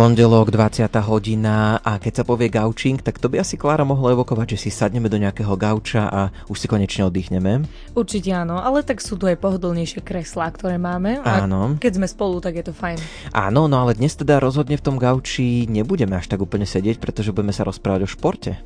[0.00, 0.88] pondelok, 20.
[1.12, 4.70] hodina a keď sa povie gaučing, tak to by asi Klára mohla evokovať, že si
[4.72, 7.68] sadneme do nejakého gauča a už si konečne oddychneme.
[7.92, 11.20] Určite áno, ale tak sú tu aj pohodlnejšie kreslá, ktoré máme.
[11.20, 11.76] A áno.
[11.76, 12.96] keď sme spolu, tak je to fajn.
[13.36, 17.36] Áno, no ale dnes teda rozhodne v tom gauči nebudeme až tak úplne sedieť, pretože
[17.36, 18.56] budeme sa rozprávať o športe.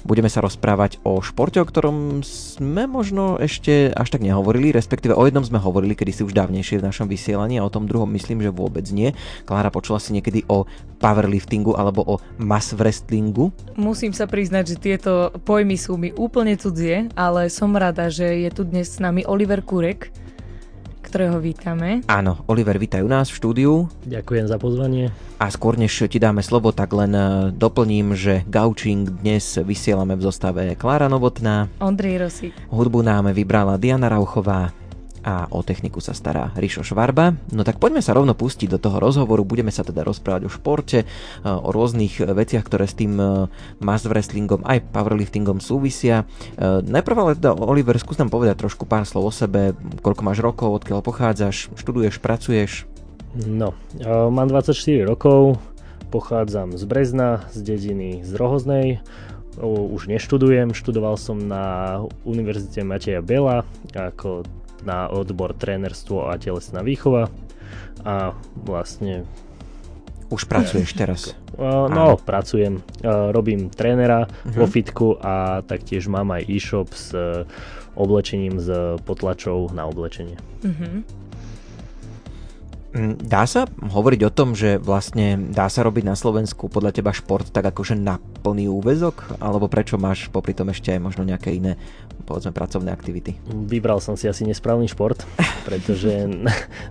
[0.00, 5.22] Budeme sa rozprávať o športe, o ktorom sme možno ešte až tak nehovorili, respektíve o
[5.28, 8.40] jednom sme hovorili kedy si už dávnejšie v našom vysielaní a o tom druhom myslím,
[8.40, 9.12] že vôbec nie.
[9.44, 10.64] Klára počula si niekedy o
[11.00, 13.52] powerliftingu alebo o mass wrestlingu?
[13.76, 18.50] Musím sa priznať, že tieto pojmy sú mi úplne cudzie, ale som rada, že je
[18.52, 20.12] tu dnes s nami Oliver Kurek,
[21.10, 22.06] ktorého vítame.
[22.06, 23.72] Áno, Oliver, vítaj u nás v štúdiu.
[24.06, 25.10] Ďakujem za pozvanie.
[25.42, 30.22] A skôr než ti dáme slovo, tak len e, doplním, že Gaučing dnes vysielame v
[30.22, 31.66] zostave Klára Novotná.
[31.82, 32.54] Ondrej Rosík.
[32.70, 34.70] Hudbu nám vybrala Diana Rauchová
[35.20, 37.36] a o techniku sa stará Rišo Švarba.
[37.52, 41.04] No tak poďme sa rovno pustiť do toho rozhovoru, budeme sa teda rozprávať o športe,
[41.04, 41.06] e,
[41.44, 43.26] o rôznych veciach, ktoré s tým e,
[43.80, 46.24] mass wrestlingom aj powerliftingom súvisia.
[46.56, 50.40] E, najprv ale teda Oliver, skús nám povedať trošku pár slov o sebe, koľko máš
[50.40, 52.88] rokov, odkiaľ pochádzaš, študuješ, pracuješ?
[53.46, 55.62] No, mám 24 rokov,
[56.10, 58.98] pochádzam z Brezna, z dediny z Rohoznej,
[59.60, 64.46] už neštudujem, študoval som na Univerzite Mateja Bela ako
[64.82, 67.28] na odbor trénerstvo a telesná výchova
[68.04, 69.28] a vlastne
[70.30, 71.34] už pracuješ teraz?
[71.58, 72.22] Uh, no, Áno.
[72.22, 72.78] pracujem.
[73.02, 74.62] Uh, robím trénera uh-huh.
[74.62, 77.42] vo fitku a taktiež mám aj e-shop s uh,
[77.98, 78.70] oblečením, s
[79.02, 80.38] potlačou na oblečenie.
[80.62, 81.02] Uh-huh.
[83.22, 87.46] Dá sa hovoriť o tom, že vlastne dá sa robiť na Slovensku podľa teba šport
[87.46, 89.38] tak akože na plný úvezok?
[89.38, 91.78] Alebo prečo máš popri tom ešte aj možno nejaké iné
[92.26, 93.38] povedzme pracovné aktivity?
[93.46, 95.22] Vybral som si asi nesprávny šport,
[95.68, 96.26] pretože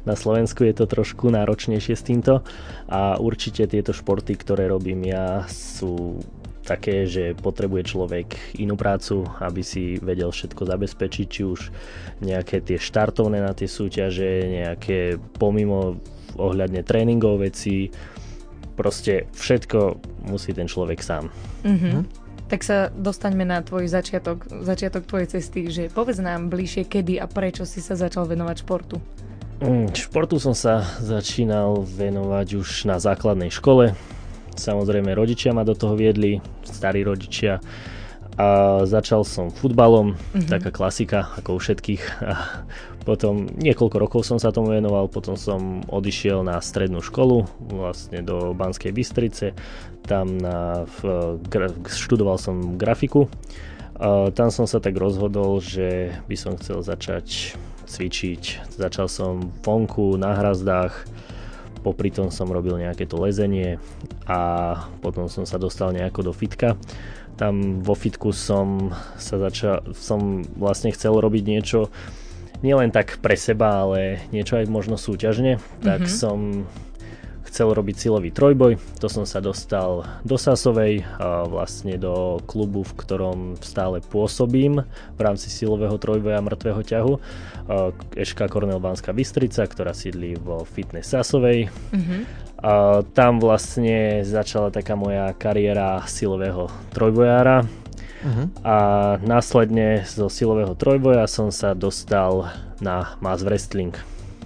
[0.07, 2.47] na Slovensku je to trošku náročnejšie s týmto
[2.87, 6.23] a určite tieto športy, ktoré robím ja sú
[6.69, 11.73] také, že potrebuje človek inú prácu, aby si vedel všetko zabezpečiť, či už
[12.21, 15.97] nejaké tie štartovné na tie súťaže, nejaké pomimo
[16.37, 17.89] ohľadne tréningov veci,
[18.77, 19.79] proste všetko
[20.29, 21.33] musí ten človek sám.
[21.65, 22.29] Mm-hmm.
[22.49, 27.25] Tak sa dostaňme na tvoj začiatok, začiatok tvojej cesty, že povedz nám bližšie, kedy a
[27.29, 28.97] prečo si sa začal venovať športu.
[29.59, 33.91] Mm, športu som sa začínal venovať už na základnej škole.
[34.59, 37.63] Samozrejme rodičia ma do toho viedli, starí rodičia.
[38.39, 40.47] A začal som futbalom, mm-hmm.
[40.47, 42.03] taká klasika ako u všetkých.
[42.23, 42.63] A
[43.03, 48.55] potom niekoľko rokov som sa tomu venoval, potom som odišiel na strednú školu, vlastne do
[48.55, 49.55] Banskej Bystrice.
[50.07, 51.35] Tam na, v,
[51.89, 53.27] študoval som grafiku.
[53.99, 57.59] A tam som sa tak rozhodol, že by som chcel začať
[57.89, 58.71] cvičiť.
[58.79, 61.03] Začal som vonku na hrazdách,
[61.79, 63.79] popri tom som robil nejaké to lezenie
[64.27, 64.39] a
[64.99, 66.75] potom som sa dostal nejako do fitka.
[67.39, 71.87] Tam vo fitku som sa začal, som vlastne chcel robiť niečo
[72.59, 75.83] nielen tak pre seba, ale niečo aj možno súťažne, mm-hmm.
[75.83, 76.11] tak mhm.
[76.11, 76.67] som
[77.49, 78.77] chcel robiť silový trojboj.
[79.01, 81.03] To som sa dostal do Sasovej,
[81.49, 84.85] vlastne do klubu, v ktorom stále pôsobím
[85.17, 87.13] v rámci silového trojboja mŕtvého ťahu.
[88.13, 91.73] Eška Kornel Banská Bystrica, ktorá sídli vo fitness Sasovej.
[91.91, 92.21] Mm-hmm.
[92.59, 97.63] A tam vlastne začala taká moja kariéra silového trojbojára.
[98.19, 98.51] Uh-huh.
[98.67, 98.77] A
[99.23, 102.51] následne zo silového trojboja som sa dostal
[102.83, 103.95] na mass wrestling.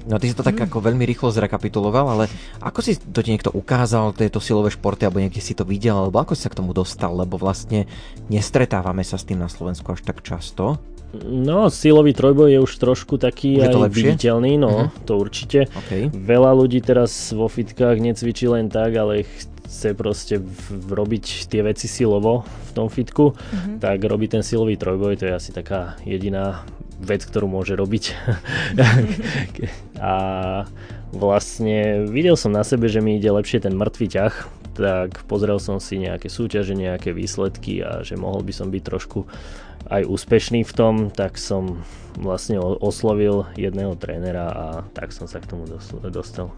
[0.03, 0.67] No ty si to tak mm.
[0.67, 2.25] ako veľmi rýchlo zrekapituloval, ale
[2.59, 6.19] ako si to ti niekto ukázal, tieto silové športy, alebo niekde si to videl, alebo
[6.19, 7.87] ako si sa k tomu dostal, lebo vlastne
[8.27, 10.81] nestretávame sa s tým na Slovensku až tak často.
[11.23, 15.05] No, silový trojboj je už trošku taký už aj viditeľný, no, uh-huh.
[15.05, 15.69] to určite.
[15.85, 16.09] Okay.
[16.09, 21.85] Veľa ľudí teraz vo fitkách necvičí len tak, ale chce proste v, robiť tie veci
[21.85, 23.77] silovo v tom fitku, uh-huh.
[23.77, 26.65] tak robí ten silový trojboj, to je asi taká jediná
[27.03, 28.15] vec, ktorú môže robiť.
[29.99, 30.13] a
[31.13, 34.33] vlastne videl som na sebe, že mi ide lepšie ten mŕtvý ťah,
[34.73, 39.29] tak pozrel som si nejaké súťaže, nejaké výsledky a že mohol by som byť trošku
[39.91, 41.83] aj úspešný v tom, tak som
[42.17, 44.65] vlastne oslovil jedného trénera a
[44.95, 45.69] tak som sa k tomu
[46.09, 46.49] dostal.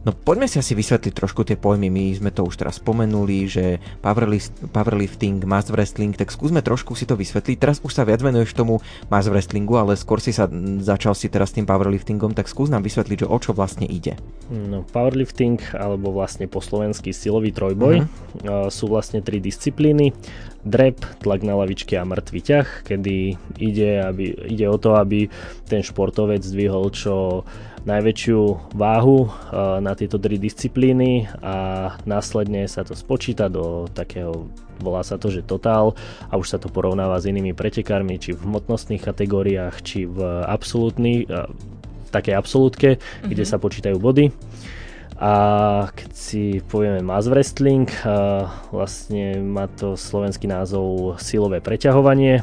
[0.00, 1.92] No poďme si asi vysvetliť trošku tie pojmy.
[1.92, 3.64] My sme to už teraz spomenuli, že
[4.00, 7.56] powerlifting, mass wrestling, tak skúsme trošku si to vysvetliť.
[7.60, 8.80] Teraz už sa viac venuješ tomu
[9.12, 10.48] mass wrestlingu, ale skôr si sa
[10.80, 14.16] začal si teraz tým powerliftingom, tak skús nám vysvetliť, že o čo vlastne ide.
[14.48, 18.72] No, powerlifting, alebo vlastne po slovensky silový trojboj, uh-huh.
[18.72, 20.16] sú vlastne tri disciplíny
[20.64, 25.32] drep, tlak na lavičke a mŕtvy ťah, kedy ide, aby, ide o to, aby
[25.64, 27.44] ten športovec zdvihol čo
[27.84, 29.30] najväčšiu váhu
[29.80, 31.54] na tieto tri disciplíny a
[32.04, 34.48] následne sa to spočíta do takého
[34.80, 35.92] volá sa to, že totál
[36.32, 40.18] a už sa to porovnáva s inými pretekármi, či v hmotnostných kategóriách, či v
[40.48, 43.28] absolútnych, v takej absolútke, mm-hmm.
[43.28, 44.32] kde sa počítajú body.
[45.20, 45.32] A
[45.92, 47.92] keď si povieme mass wrestling,
[48.72, 52.40] vlastne má to slovenský názov silové preťahovanie.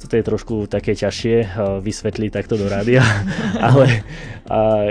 [0.00, 3.04] Toto je trošku také ťažšie vysvetliť takto do rádia,
[3.68, 4.02] ale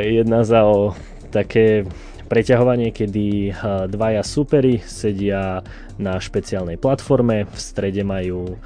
[0.06, 0.94] jedná sa o
[1.34, 1.90] také
[2.30, 3.58] preťahovanie, kedy
[3.90, 5.66] dvaja supery sedia
[5.98, 8.62] na špeciálnej platforme, v strede majú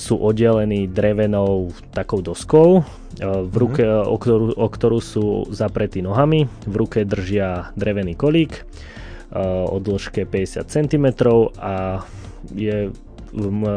[0.00, 2.82] sú oddelení drevenou takou doskou, e,
[3.20, 4.08] v ruke, mm-hmm.
[4.08, 8.64] o, ktorú, o ktorú sú zapretí nohami, v ruke držia drevený kolík
[9.34, 11.06] o dĺžke 50 cm
[11.58, 12.06] a
[12.54, 12.94] je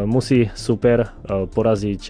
[0.05, 1.07] musí super e,
[1.49, 2.01] poraziť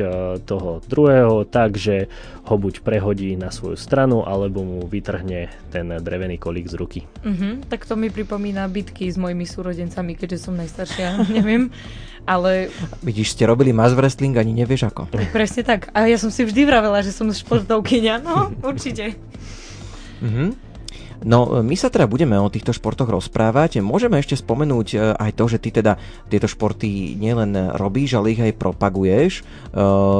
[0.43, 2.11] toho druhého tak, že
[2.47, 7.01] ho buď prehodí na svoju stranu, alebo mu vytrhne ten drevený kolík z ruky.
[7.23, 7.59] Uh-huh.
[7.67, 11.71] Tak to mi pripomína bitky s mojimi súrodencami, keďže som najstaršia, neviem
[12.27, 12.67] ale...
[12.99, 15.07] Vidíš, ste robili mass wrestling, ani nevieš ako.
[15.31, 15.87] Presne tak.
[15.95, 18.19] A ja som si vždy vravela, že som športovkyňa.
[18.19, 19.15] No, určite.
[20.19, 20.66] Mhm.
[21.25, 23.81] No, my sa teda budeme o týchto športoch rozprávať.
[23.81, 25.97] Môžeme ešte spomenúť e, aj to, že ty teda
[26.29, 29.41] tieto športy nielen robíš, ale ich aj propaguješ.
[29.41, 29.43] E,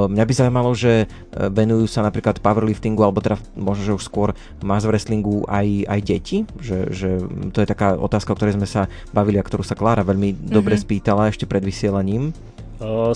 [0.10, 1.08] mňa by zaujímalo, že e,
[1.54, 4.34] venujú sa napríklad powerliftingu, alebo teda možno, že už skôr
[4.66, 6.38] mass wrestlingu aj, aj deti.
[6.58, 7.10] Že, že
[7.54, 10.50] to je taká otázka, o ktorej sme sa bavili a ktorú sa Klára veľmi mm-hmm.
[10.50, 12.34] dobre spýtala ešte pred vysielaním.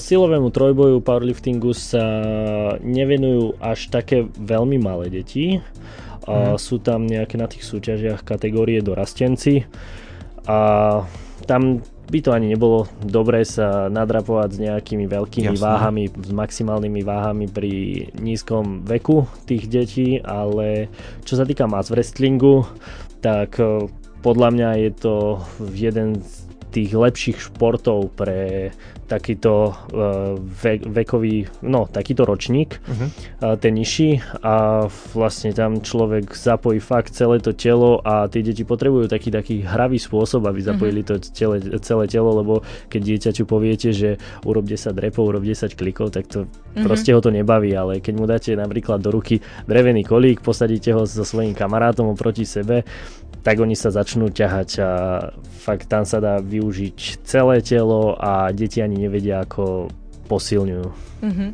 [0.01, 2.01] Silovému trojboju powerliftingu sa
[2.81, 5.61] nevenujú až také veľmi malé deti
[6.27, 6.61] a mm.
[6.61, 9.65] sú tam nejaké na tých súťažiach kategórie dorastenci
[10.45, 10.59] a
[11.45, 11.81] tam
[12.11, 15.63] by to ani nebolo dobré sa nadrapovať s nejakými veľkými Jasne.
[15.63, 17.73] váhami, s maximálnymi váhami pri
[18.19, 20.91] nízkom veku tých detí, ale
[21.23, 22.67] čo sa týka mass wrestlingu,
[23.23, 23.87] tak e,
[24.19, 25.15] podľa mňa je to
[25.71, 28.71] jeden z tých lepších športov pre
[29.11, 33.07] takýto uh, ve- vekový, no takýto ročník, uh-huh.
[33.43, 38.63] uh, ten nižší a vlastne tam človek zapojí fakt celé to telo a tie deti
[38.63, 41.19] potrebujú taký taký hravý spôsob, aby zapojili uh-huh.
[41.19, 44.15] to celé, celé telo, lebo keď dieťaťu poviete, že
[44.47, 46.85] urob 10 repov, urob 10 klikov, tak to uh-huh.
[46.87, 51.03] proste ho to nebaví, ale keď mu dáte napríklad do ruky drevený kolík, posadíte ho
[51.03, 52.87] so svojím kamarátom oproti sebe,
[53.41, 54.91] tak oni sa začnú ťahať a
[55.61, 59.89] fakt tam sa dá využiť celé telo a deti ani nevedia, ako
[60.29, 60.87] posilňujú.
[61.25, 61.49] Mm-hmm.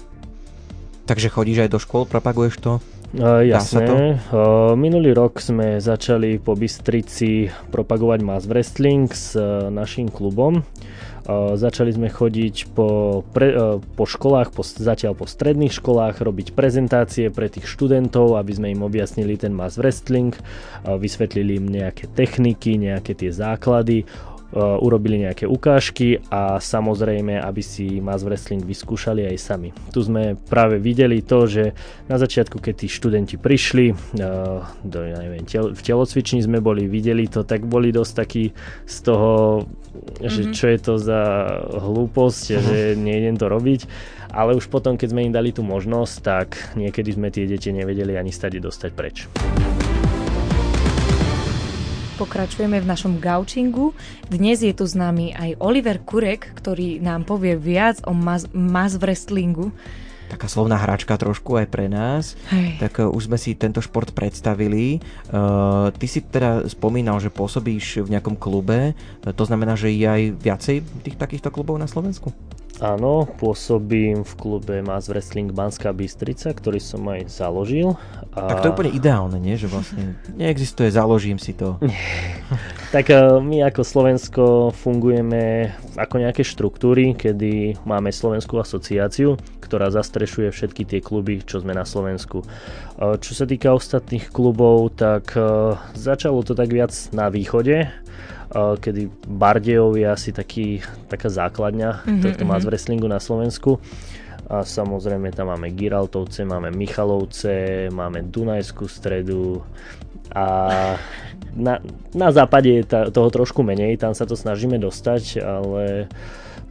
[1.07, 2.83] Takže chodíš aj do škôl, propaguješ to?
[3.15, 3.87] Uh, jasné.
[3.87, 3.95] To?
[3.95, 4.15] Uh,
[4.75, 10.59] minulý rok sme začali po Bystrici propagovať mass wrestling s uh, našim klubom.
[11.27, 13.51] Začali sme chodiť po, pre,
[13.83, 18.79] po školách, po, zatiaľ po stredných školách, robiť prezentácie pre tých študentov, aby sme im
[18.79, 20.31] objasnili ten mass wrestling,
[20.87, 24.07] vysvetlili im nejaké techniky, nejaké tie základy,
[24.55, 29.69] urobili nejaké ukážky a samozrejme, aby si mass wrestling vyskúšali aj sami.
[29.91, 31.75] Tu sme práve videli to, že
[32.07, 36.87] na začiatku, keď tí študenti prišli, uh, do, ja neviem, tel- v telocvični sme boli,
[36.87, 38.55] videli to, tak boli dosť takí
[38.87, 40.31] z toho, mm-hmm.
[40.31, 40.53] že mhm.
[40.55, 41.21] čo je to za
[41.83, 42.63] hlúposť, uh-huh.
[42.63, 43.81] že nejdem to robiť.
[44.27, 48.19] Ale už potom, keď sme im dali tú možnosť, tak niekedy sme tie deti nevedeli
[48.19, 49.25] ani stade dostať preč.
[52.17, 53.93] Pokračujeme v našom gaučingu.
[54.25, 58.97] Dnes je tu s nami aj Oliver Kurek, ktorý nám povie viac o mass, mass
[58.97, 59.69] wrestlingu.
[60.25, 62.33] Taká slovná hračka trošku aj pre nás.
[62.49, 62.81] Hej.
[62.81, 64.97] Tak uh, už sme si tento šport predstavili.
[65.29, 68.97] Uh, ty si teda spomínal, že pôsobíš v nejakom klube.
[69.21, 72.33] Uh, to znamená, že je aj viacej tých takýchto klubov na Slovensku?
[72.77, 77.97] Áno, pôsobím v klube Mass Wrestling Banská Bystrica, ktorý som aj založil.
[78.37, 78.53] A...
[78.53, 79.57] Tak to je úplne ideálne, nie?
[79.57, 80.03] Že vlastne
[80.37, 81.81] neexistuje, založím si to.
[82.93, 84.43] tak e, my ako Slovensko
[84.77, 91.73] fungujeme ako nejaké štruktúry, kedy máme Slovenskú asociáciu, ktorá zastrešuje všetky tie kluby, čo sme
[91.73, 92.45] na Slovensku.
[92.45, 97.89] E, čo sa týka ostatných klubov, tak e, začalo to tak viac na východe,
[98.55, 100.79] kedy Bardejov je asi taký,
[101.11, 102.67] taká základňa mm-hmm, tohto mm-hmm.
[102.67, 103.79] wrestlingu na Slovensku.
[104.47, 109.59] A samozrejme tam máme Giraltovce, máme Michalovce, máme Dunajskú stredu
[110.31, 110.45] a
[111.51, 111.83] na,
[112.15, 116.07] na západe je ta, toho trošku menej, tam sa to snažíme dostať, ale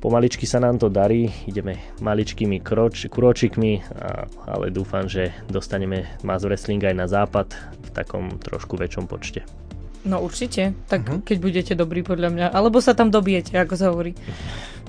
[0.01, 6.49] pomaličky sa nám to darí, ideme maličkými kroč, kročikmi, a, ale dúfam, že dostaneme mass
[6.49, 9.66] wrestling aj na západ v takom trošku väčšom počte.
[10.07, 11.21] No určite, tak uh-huh.
[11.27, 14.15] keď budete dobrí podľa mňa, alebo sa tam dobijete, ako sa hovorí.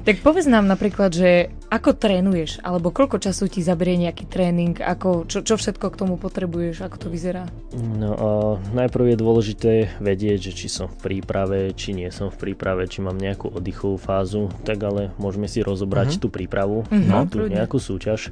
[0.04, 5.28] Tak povedz nám napríklad, že ako trénuješ, alebo koľko času ti zaberie nejaký tréning, ako,
[5.28, 7.44] čo, čo všetko k tomu potrebuješ, ako to vyzerá?
[7.76, 8.30] No a
[8.72, 13.04] najprv je dôležité vedieť, že či som v príprave, či nie som v príprave, či
[13.04, 16.22] mám nejakú oddychovú fázu, tak ale môžeme si rozobrať uh-huh.
[16.24, 18.32] tú prípravu uh-huh, na tú nejakú súťaž.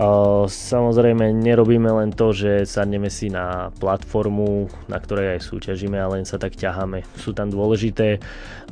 [0.00, 6.24] A, samozrejme, nerobíme len to, že sadneme si na platformu, na ktorej aj súťažíme, ale
[6.24, 7.04] len sa tak ťaháme.
[7.20, 8.16] Sú tam dôležité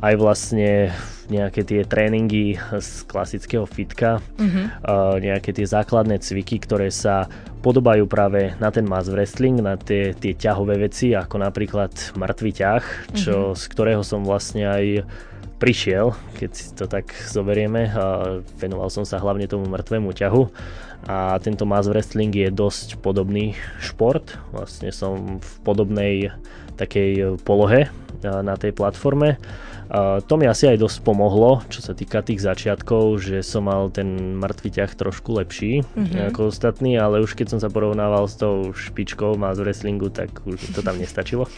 [0.01, 0.97] aj vlastne
[1.31, 4.67] nejaké tie tréningy z klasického fitka, uh-huh.
[5.23, 7.31] nejaké tie základné cviky, ktoré sa
[7.63, 12.85] podobajú práve na ten mass wrestling, na tie, tie ťahové veci, ako napríklad mŕtvý ťah,
[13.15, 13.59] čo, uh-huh.
[13.59, 15.07] z ktorého som vlastne aj
[15.61, 17.93] prišiel, keď si to tak zoberieme.
[17.93, 18.05] A
[18.59, 20.43] venoval som sa hlavne tomu mŕtvemu ťahu
[21.09, 24.37] a tento mass wrestling je dosť podobný šport.
[24.53, 26.33] Vlastne som v podobnej
[26.81, 27.93] takej polohe
[28.25, 29.70] na tej platforme Uh,
[30.27, 34.39] to mi asi aj dosť pomohlo, čo sa týka tých začiatkov, že som mal ten
[34.39, 36.31] mŕtvý ťah trošku lepší mm-hmm.
[36.31, 40.31] ako ostatní, ale už keď som sa porovnával s tou špičkou má z wrestlingu, tak
[40.47, 41.51] už to tam nestačilo.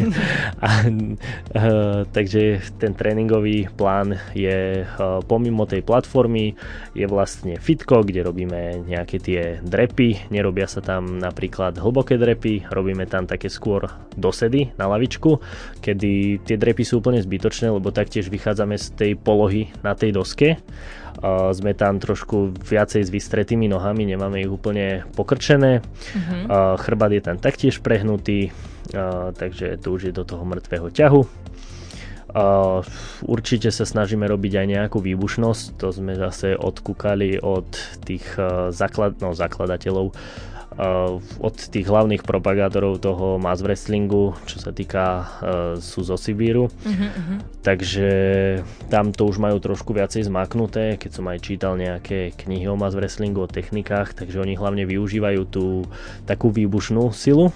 [0.66, 4.84] a, uh, takže ten tréningový plán je
[5.24, 6.52] pomimo tej platformy,
[6.92, 13.08] je vlastne fitko, kde robíme nejaké tie drepy, nerobia sa tam napríklad hlboké drepy, robíme
[13.08, 15.40] tam také skôr dosedy na lavičku,
[15.80, 20.58] kedy tie drepy sú úplne zbytočné, lebo taktiež vychádzame z tej polohy na tej doske.
[21.20, 25.84] Uh, sme tam trošku viacej s vystretými nohami, nemáme ich úplne pokrčené.
[25.84, 26.32] Uh-huh.
[26.48, 28.54] Uh, chrbát je tam taktiež prehnutý,
[28.94, 31.20] uh, takže to už je do toho mŕtvého ťahu.
[32.30, 32.86] Uh,
[33.26, 37.66] určite sa snažíme robiť aj nejakú výbušnosť, to sme zase odkúkali od
[38.06, 40.14] tých uh, zaklad, no, zakladateľov
[41.40, 45.26] od tých hlavných propagátorov toho mass wrestlingu, čo sa týka
[45.82, 46.70] sú zo Sibíru.
[46.70, 47.38] Uh-huh, uh-huh.
[47.60, 48.10] Takže
[48.86, 52.94] tam to už majú trošku viacej zmaknuté, keď som aj čítal nejaké knihy o mass
[52.94, 55.84] wrestlingu, o technikách, takže oni hlavne využívajú tú
[56.24, 57.50] takú výbušnú silu,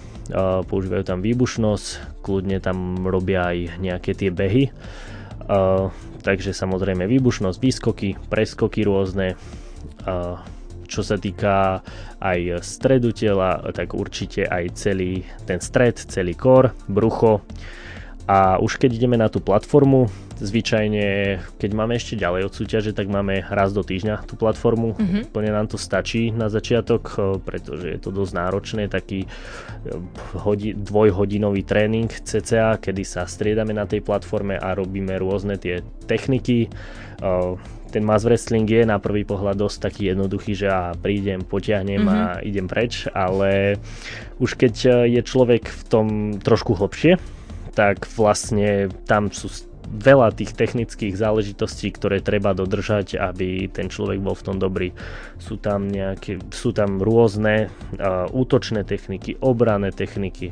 [0.66, 4.75] používajú tam výbušnosť, kľudne tam robia aj nejaké tie behy.
[6.25, 9.37] Takže samozrejme výbušnosť, výskoky, preskoky rôzne,
[10.95, 11.83] čo sa týka
[12.23, 17.43] aj stredu tela, tak určite aj celý ten stred, celý kor, brucho.
[18.25, 20.09] A už keď ideme na tú platformu,
[20.41, 24.97] zvyčajne, keď máme ešte ďalej od súťaže, tak máme raz do týždňa tú platformu.
[24.97, 25.23] Mm-hmm.
[25.29, 27.05] Plne nám to stačí na začiatok,
[27.45, 29.29] pretože je to dosť náročné, taký
[30.41, 36.73] hodi, dvojhodinový tréning CCA, kedy sa striedame na tej platforme a robíme rôzne tie techniky
[37.95, 42.19] ten mass wrestling je na prvý pohľad dosť taký jednoduchý, že ja prídem, potiahnem mm-hmm.
[42.19, 42.41] a mhm.
[42.43, 43.79] idem preč, ale
[44.43, 46.07] už keď e, je človek v tom
[46.43, 47.23] trošku hlbšie,
[47.79, 49.47] tak vlastne tam sú
[49.85, 54.89] veľa tých technických záležitostí, ktoré treba dodržať, aby ten človek bol v tom dobrý.
[55.39, 60.51] Sú tam, nejaké, sú tam rôzne uh, útočné techniky, obranné techniky,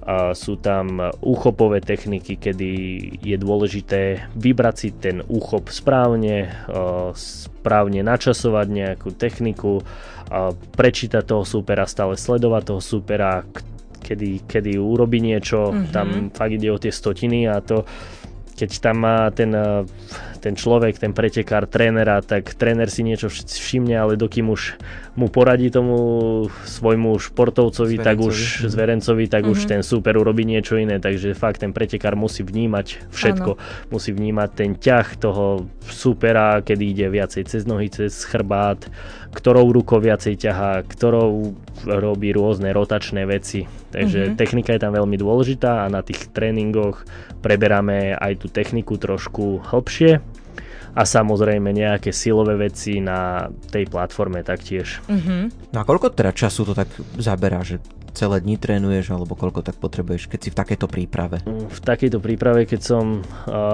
[0.00, 2.70] a sú tam úchopové techniky, kedy
[3.20, 6.48] je dôležité vybrať si ten úchop správne,
[7.12, 9.84] správne načasovať nejakú techniku,
[10.78, 13.42] prečítať toho supera, stále sledovať toho supera,
[14.00, 15.92] kedy, kedy urobí niečo, mm-hmm.
[15.92, 17.84] tam fakt ide o tie stotiny a to
[18.60, 19.88] keď tam má ten, eh,
[20.44, 24.76] ten človek, ten pretekár trénera, tak tréner si niečo všimne, ale dokým už
[25.16, 25.96] mu poradí tomu
[26.68, 28.04] svojmu športovcovi, zverencovi.
[28.04, 28.36] tak už
[28.68, 29.54] zverencovi, tak mm-hmm.
[29.56, 29.70] už mhm.
[29.72, 33.50] ten super urobí niečo iné, takže fakt ten pretekár musí vnímať všetko.
[33.56, 33.88] Ano.
[33.88, 38.84] Musí vnímať ten ťah toho supera, kedy ide viacej cez nohy, cez chrbát,
[39.30, 41.54] ktorou rukou viacej ťahá, ktorou
[41.86, 43.64] robí rôzne rotačné veci.
[43.94, 44.38] Takže mm-hmm.
[44.38, 47.06] technika je tam veľmi dôležitá a na tých tréningoch
[47.38, 50.18] preberáme aj tú techniku trošku hlbšie
[50.90, 54.98] a samozrejme nejaké silové veci na tej platforme taktiež.
[55.06, 55.70] Mm-hmm.
[55.70, 57.78] No a koľko teda času to tak zaberá, že
[58.12, 61.40] celé dni trénuješ, alebo koľko tak potrebuješ, keď si v takejto príprave?
[61.46, 63.04] V takejto príprave, keď som...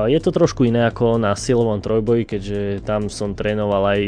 [0.07, 4.01] Je to trošku iné ako na silovom trojboji, keďže tam som trénoval aj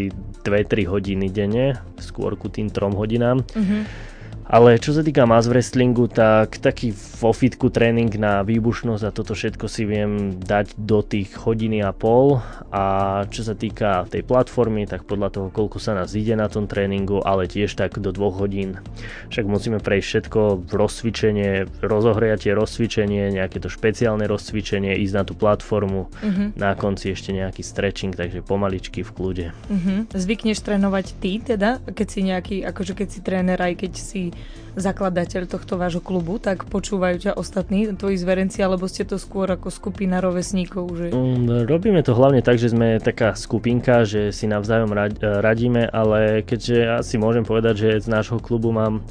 [0.44, 3.44] 2-3 hodiny denne, skôr ku tým 3 hodinám.
[3.56, 4.16] Mm-hmm
[4.48, 9.36] ale čo sa týka mass wrestlingu, tak taký vo fitku tréning na výbušnosť a toto
[9.36, 12.40] všetko si viem dať do tých hodiny a pol.
[12.72, 12.84] A
[13.28, 17.20] čo sa týka tej platformy, tak podľa toho, koľko sa nás ide na tom tréningu,
[17.20, 18.80] ale tiež tak do dvoch hodín.
[19.28, 21.50] Však musíme prejsť všetko v rozcvičenie,
[21.84, 26.56] rozohriatie, rozcvičenie, nejaké to špeciálne rozcvičenie, ísť na tú platformu, uh-huh.
[26.56, 29.46] na konci ešte nejaký stretching, takže pomaličky v kľude.
[29.52, 30.08] Uh-huh.
[30.12, 34.32] Zvykneš trénovať ty teda, keď si nejaký, akože keď si tréner, aj keď si
[34.78, 39.74] zakladateľ tohto vášho klubu, tak počúvajú ťa ostatní tvoji zverenci, alebo ste to skôr ako
[39.74, 40.84] skupina rovesníkov?
[40.94, 41.06] Že...
[41.10, 47.02] Mm, robíme to hlavne tak, že sme taká skupinka, že si navzájom radíme, ale keďže
[47.02, 49.02] asi môžem povedať, že z nášho klubu mám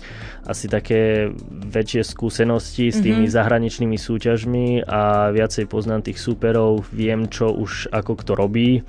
[0.47, 3.35] asi také väčšie skúsenosti s tými mm-hmm.
[3.35, 8.87] zahraničnými súťažmi a viacej poznám tých súperov, viem čo už ako kto robí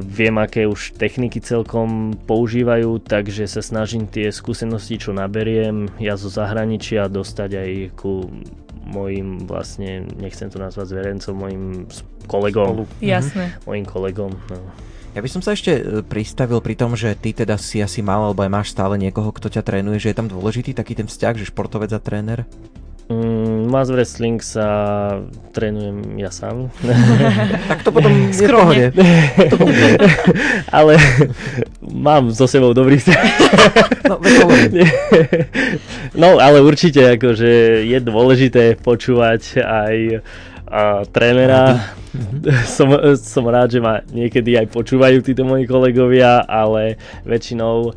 [0.00, 6.32] viem, aké už techniky celkom používajú, takže sa snažím tie skúsenosti, čo naberiem ja zo
[6.32, 8.28] zahraničia, dostať aj ku
[8.86, 11.64] mojim vlastne, nechcem to nazvať zverencom, mojim
[12.30, 12.86] kolegom.
[13.02, 13.58] Jasné.
[13.66, 14.58] Mojim kolegom, no.
[15.16, 18.20] Ja by som sa ešte e, pristavil pri tom, že ty teda si asi mal,
[18.20, 21.34] alebo aj máš stále niekoho, kto ťa trénuje, že je tam dôležitý taký ten vzťah,
[21.40, 22.44] že športovec a tréner?
[23.06, 24.66] Mm, Mass Wrestling sa
[25.54, 26.74] trénujem ja sám.
[27.70, 28.90] tak to potom skromne.
[30.76, 30.98] ale
[31.86, 32.98] mám so sebou dobrý
[34.10, 34.18] no,
[36.18, 39.94] no, ale určite akože je dôležité počúvať aj
[40.66, 41.94] a trénera.
[42.66, 47.94] som, som rád, že ma niekedy aj počúvajú títo moji kolegovia, ale väčšinou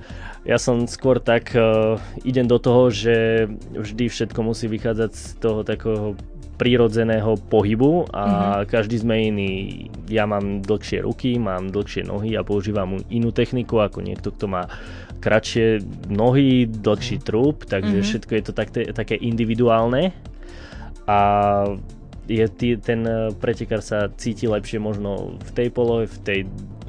[0.50, 5.62] ja som skôr tak, uh, idem do toho, že vždy všetko musí vychádzať z toho
[5.62, 6.18] takého
[6.58, 8.68] prírodzeného pohybu a mm-hmm.
[8.68, 9.51] každý sme iný.
[10.10, 14.68] Ja mám dlhšie ruky, mám dlhšie nohy a používam inú techniku ako niekto, kto má
[15.22, 17.24] kratšie nohy, dlhší mhm.
[17.24, 18.10] trup, takže mm-hmm.
[18.10, 20.12] všetko je to tak, také individuálne
[21.06, 21.20] a
[22.29, 23.01] je tý, ten
[23.41, 26.39] pretekár sa cíti lepšie možno v tej polohe, v tej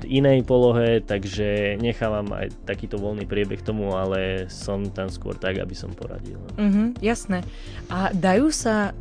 [0.07, 5.75] inej polohe, takže nechávam aj takýto voľný priebeh tomu, ale som tam skôr tak, aby
[5.77, 6.41] som poradil.
[6.57, 7.45] Mm-hmm, jasné.
[7.89, 8.97] A dajú sa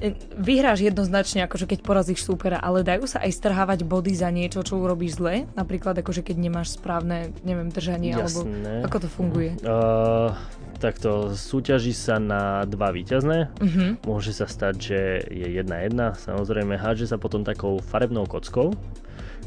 [0.00, 4.64] e, vyhráš jednoznačne, akože keď porazíš súpera, ale dajú sa aj strhávať body za niečo,
[4.64, 5.48] čo urobíš zle?
[5.54, 8.24] Napríklad akože keď nemáš správne, neviem, držanie, Jasné.
[8.24, 8.40] alebo
[8.86, 9.50] ako to funguje?
[9.62, 10.34] Uh,
[10.80, 13.52] takto súťaží sa na dva víťazné.
[13.60, 14.00] Uh-huh.
[14.08, 16.06] Môže sa stať, že je jedna jedna.
[16.16, 18.72] Samozrejme, hádže sa potom takou farebnou kockou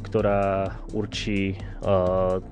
[0.03, 2.43] ktorá určí, uh,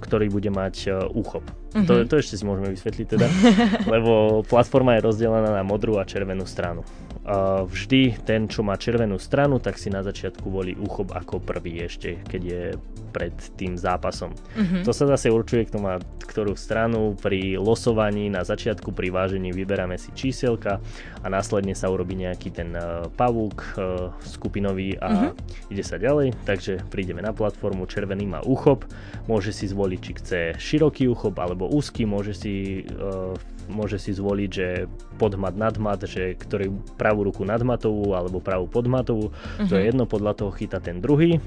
[0.00, 1.44] ktorý bude mať uh, úchop.
[1.70, 1.86] Mm-hmm.
[1.86, 3.26] To, to ešte si môžeme vysvetliť teda,
[3.94, 6.82] lebo platforma je rozdelená na modrú a červenú stranu.
[7.20, 11.86] Uh, vždy ten, čo má červenú stranu, tak si na začiatku volí úchop ako prvý
[11.86, 12.62] ešte, keď je
[13.10, 14.34] pred tým zápasom.
[14.34, 14.82] Mm-hmm.
[14.82, 17.18] To sa zase určuje, kto má ktorú stranu.
[17.18, 20.78] Pri losovaní na začiatku pri vážení vyberáme si číselka
[21.20, 25.32] a následne sa urobí nejaký ten uh, pavúk uh, skupinový a mm-hmm.
[25.72, 26.32] ide sa ďalej.
[26.48, 28.88] Takže prídeme na platformu, červený má úchop,
[29.28, 33.36] môže si zvoliť, či chce široký úchop alebo úzky, môže si uh,
[33.70, 39.68] môže si zvoliť, že podmat, nadmat, že ktorý pravú ruku nadmatovú alebo pravú podmatovú, uh-huh.
[39.70, 39.88] to je mhm.
[39.94, 41.38] jedno, podľa toho chyta ten druhý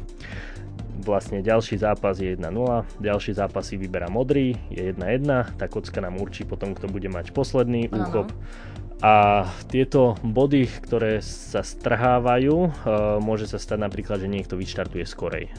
[1.04, 2.48] vlastne ďalší zápas je 1-0,
[3.04, 7.36] ďalší zápas si vyberá modrý, je 1-1, tá kocka nám určí potom, kto bude mať
[7.36, 8.08] posledný Aha.
[8.08, 8.32] úchop.
[9.04, 12.72] A tieto body, ktoré sa strhávajú, uh,
[13.20, 15.52] môže sa stať napríklad, že niekto vyštartuje skorej.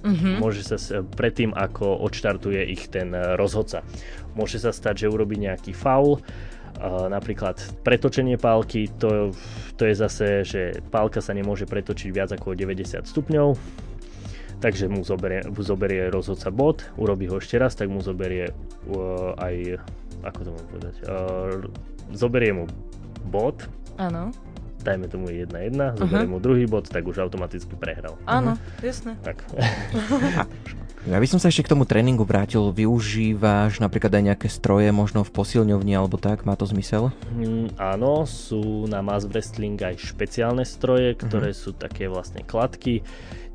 [0.00, 0.40] Mm-hmm.
[0.40, 3.84] Môže sa predtým, ako odštartuje ich ten uh, rozhodca.
[4.32, 6.24] Môže sa stať, že urobí nejaký faul,
[6.76, 7.56] Uh, napríklad
[7.88, 9.32] pretočenie pálky, to,
[9.80, 10.60] to je zase, že
[10.92, 13.56] pálka sa nemôže pretočiť viac ako 90 stupňov,
[14.60, 18.52] takže mu zoberie, zoberie rozhodca bod, urobí ho ešte raz, tak mu zoberie
[18.92, 19.80] uh, aj,
[20.20, 21.64] ako to mám povedať, uh,
[22.12, 22.68] zoberie mu
[23.26, 23.66] bod.
[23.98, 24.30] Áno.
[24.86, 25.98] Dajme tomu 1-1, uh-huh.
[25.98, 28.14] zoberie mu druhý bod, tak už automaticky prehral.
[28.22, 28.86] Áno, uh-huh.
[28.86, 29.18] jasné.
[29.26, 29.42] Tak.
[31.06, 32.66] Ja by som sa ešte k tomu tréningu vrátil.
[32.74, 36.42] Využívaš napríklad aj nejaké stroje, možno v posilňovni alebo tak?
[36.42, 37.14] Má to zmysel?
[37.30, 41.62] Mm, áno, sú na Mass Wrestling aj špeciálne stroje, ktoré uh-huh.
[41.62, 43.06] sú také vlastne kladky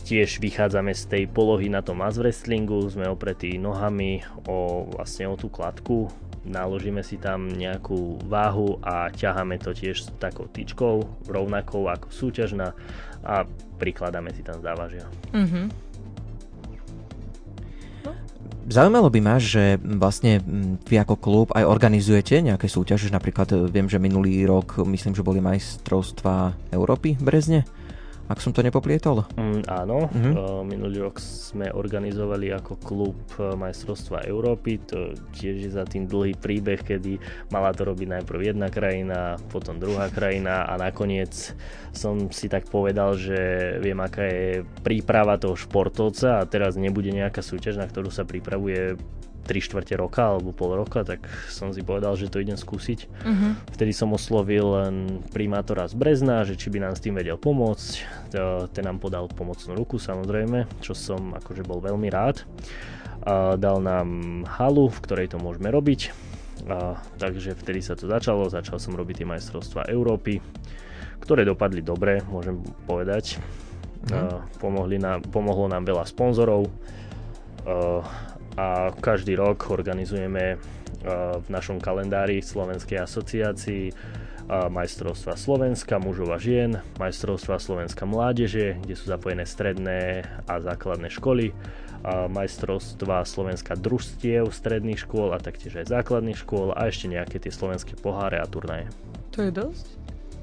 [0.01, 5.37] Tiež vychádzame z tej polohy na tom mass wrestlingu, sme opretí nohami o, vlastne o
[5.37, 6.09] tú kladku,
[6.41, 12.73] naložíme si tam nejakú váhu a ťaháme to tiež s takou tyčkou, rovnakou ako súťažná
[13.21, 13.45] a
[13.77, 15.05] prikladáme si tam závažia.
[15.37, 15.90] Mm-hmm.
[18.71, 20.39] Zaujímalo by ma, že vlastne
[20.85, 25.43] vy ako klub aj organizujete nejaké súťaže, napríklad viem, že minulý rok myslím, že boli
[25.43, 27.59] majstrovstva Európy v Brezne
[28.31, 29.27] ak som to nepoplietol?
[29.35, 30.33] Mm, áno, mm-hmm.
[30.33, 36.07] uh, minulý rok sme organizovali ako klub e, majstrovstva Európy, to tiež je za tým
[36.07, 37.19] dlhý príbeh, kedy
[37.51, 41.53] mala to robiť najprv jedna krajina, potom druhá krajina a nakoniec
[41.91, 43.37] som si tak povedal, že
[43.83, 48.95] viem aká je príprava toho športovca a teraz nebude nejaká súťaž, na ktorú sa pripravuje
[49.43, 52.99] 3 štvrte roka alebo pol roka, tak som si povedal, že to idem skúsiť.
[53.09, 53.57] Uh-huh.
[53.73, 57.91] Vtedy som oslovil len primátora z Brezna, že či by nám s tým vedel pomôcť.
[58.71, 62.45] Ten nám podal pomocnú ruku samozrejme, čo som akože bol veľmi rád.
[63.21, 66.09] A dal nám halu, v ktorej to môžeme robiť.
[66.69, 70.41] A, takže vtedy sa to začalo, začal som robiť tie majstrovstvá Európy,
[71.21, 73.41] ktoré dopadli dobre, môžem povedať.
[74.09, 74.13] Mhm.
[74.13, 76.69] A, pomohli nám, pomohlo nám veľa sponzorov
[77.65, 78.01] a,
[78.59, 80.59] a každý rok organizujeme
[81.39, 83.95] v našom kalendári Slovenskej asociácii
[84.51, 91.55] majstrovstva Slovenska mužov a žien, majstrovstva Slovenska mládeže, kde sú zapojené stredné a základné školy,
[92.27, 97.95] majstrovstva Slovenska družstiev stredných škôl a taktiež aj základných škôl a ešte nejaké tie slovenské
[97.95, 98.91] poháre a turnaje.
[99.31, 99.87] To je dosť?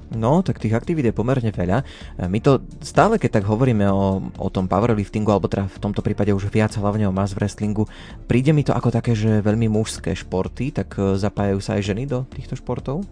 [0.09, 1.85] No, tak tých aktivít je pomerne veľa.
[2.25, 6.33] My to stále, keď tak hovoríme o, o tom powerliftingu, alebo teda v tomto prípade
[6.33, 7.85] už viac hlavne o mass wrestlingu,
[8.25, 12.03] príde mi to ako také, že veľmi mužské športy, tak e, zapájajú sa aj ženy
[12.09, 13.05] do týchto športov?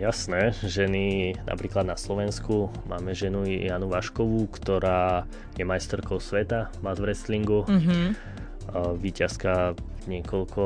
[0.00, 5.28] Jasné, ženy napríklad na Slovensku máme ženu Janu Vaškovú, ktorá
[5.60, 7.68] je majsterkou sveta v wrestlingu.
[7.68, 8.06] Mm-hmm.
[8.96, 9.76] Výťazka
[10.08, 10.64] niekoľko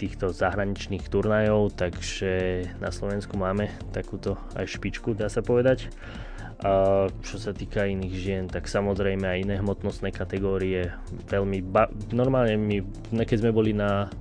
[0.00, 5.92] týchto zahraničných turnajov, takže na Slovensku máme takúto aj špičku, dá sa povedať.
[6.60, 10.92] A čo sa týka iných žien, tak samozrejme aj iné hmotnostné kategórie.
[11.28, 12.76] Veľmi ba- normálne my,
[13.24, 14.12] keď sme boli na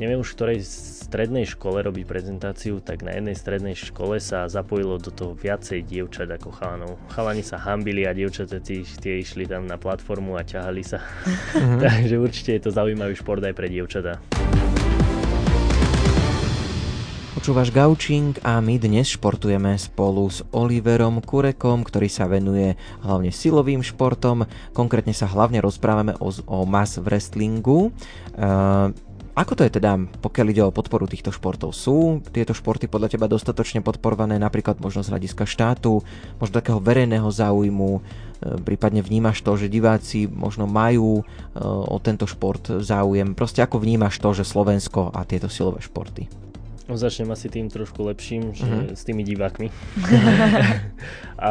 [0.00, 4.96] neviem už v ktorej strednej škole robiť prezentáciu, tak na jednej strednej škole sa zapojilo
[4.96, 6.96] do toho viacej dievčat ako chalanov.
[7.12, 10.98] Chalani sa hambili a dievčatá tie, tie išli tam na platformu a ťahali sa.
[10.98, 11.80] Mm-hmm.
[11.84, 14.16] Takže určite je to zaujímavý šport aj pre dievčatá.
[17.42, 23.82] Počúvaš Gaučing a my dnes športujeme spolu s Oliverom Kurekom, ktorý sa venuje hlavne silovým
[23.82, 24.46] športom.
[24.70, 27.90] Konkrétne sa hlavne rozprávame o, o mass wrestlingu.
[28.38, 28.94] Uh,
[29.34, 31.74] ako to je teda, pokiaľ ide o podporu týchto športov?
[31.74, 35.98] Sú tieto športy podľa teba dostatočne podporované napríklad možno z hľadiska štátu,
[36.38, 38.00] možno takého verejného záujmu, e,
[38.62, 43.34] prípadne vnímaš to, že diváci možno majú e, o tento šport záujem.
[43.34, 46.51] Proste ako vnímaš to, že Slovensko a tieto silové športy?
[46.92, 48.92] No, začnem asi tým trošku lepším, že uh-huh.
[48.92, 49.72] s tými divákmi.
[51.40, 51.50] a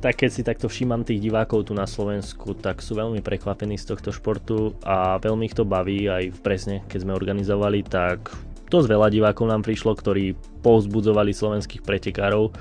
[0.00, 3.92] tak keď si takto všímam tých divákov tu na Slovensku, tak sú veľmi prekvapení z
[3.92, 8.32] tohto športu a veľmi ich to baví aj v presne, keď sme organizovali, tak
[8.72, 10.32] dosť veľa divákov nám prišlo, ktorí
[10.64, 12.56] povzbudzovali slovenských pretekárov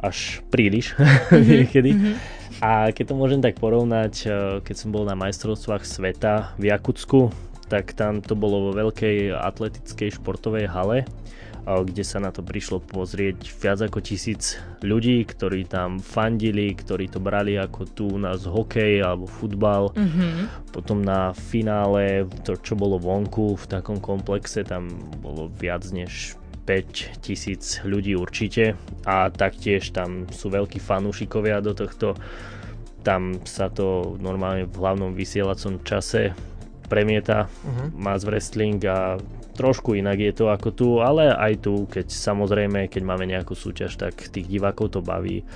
[0.00, 1.44] až príliš uh-huh.
[1.60, 1.92] niekedy.
[1.92, 2.16] Uh-huh.
[2.64, 4.32] A keď to môžem tak porovnať, eh,
[4.64, 7.28] keď som bol na majstrovstvách sveta v Jakutsku,
[7.74, 11.02] tak tam to bolo vo veľkej atletickej športovej hale,
[11.66, 17.18] kde sa na to prišlo pozrieť viac ako tisíc ľudí, ktorí tam fandili, ktorí to
[17.18, 19.90] brali ako tu u nás hokej alebo futbal.
[19.90, 20.70] Mm-hmm.
[20.70, 24.86] Potom na finále, to čo bolo vonku v takom komplexe, tam
[25.18, 26.38] bolo viac než
[26.70, 32.14] 5 tisíc ľudí určite a taktiež tam sú veľkí fanúšikovia do tohto.
[33.02, 36.30] Tam sa to normálne v hlavnom vysielacom čase
[36.86, 37.92] premieta uh-huh.
[37.96, 39.16] mass wrestling a
[39.54, 43.94] trošku inak je to ako tu, ale aj tu, keď samozrejme, keď máme nejakú súťaž,
[43.94, 45.46] tak tých divákov to baví.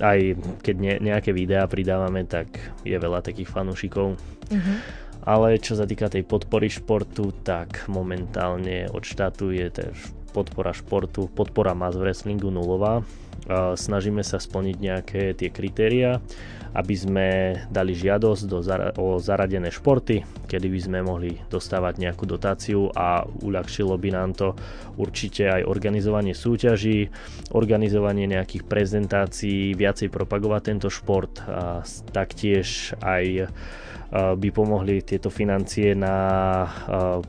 [0.00, 0.16] Aj
[0.64, 2.48] keď ne, nejaké videá pridávame, tak
[2.82, 4.16] je veľa takých fanúšikov.
[4.16, 4.76] Uh-huh.
[5.22, 9.94] Ale čo sa týka tej podpory športu, tak momentálne od štátu je tež
[10.32, 13.04] podpora športu, podpora mass wrestlingu nulová.
[13.76, 16.24] Snažíme sa splniť nejaké tie kritéria
[16.72, 17.28] aby sme
[17.68, 18.58] dali žiadosť do
[18.96, 24.56] o zaradené športy, kedy by sme mohli dostávať nejakú dotáciu a uľahčilo by nám to
[24.96, 27.12] určite aj organizovanie súťaží,
[27.52, 33.52] organizovanie nejakých prezentácií, viacej propagovať tento šport a taktiež aj
[34.12, 36.16] by pomohli tieto financie na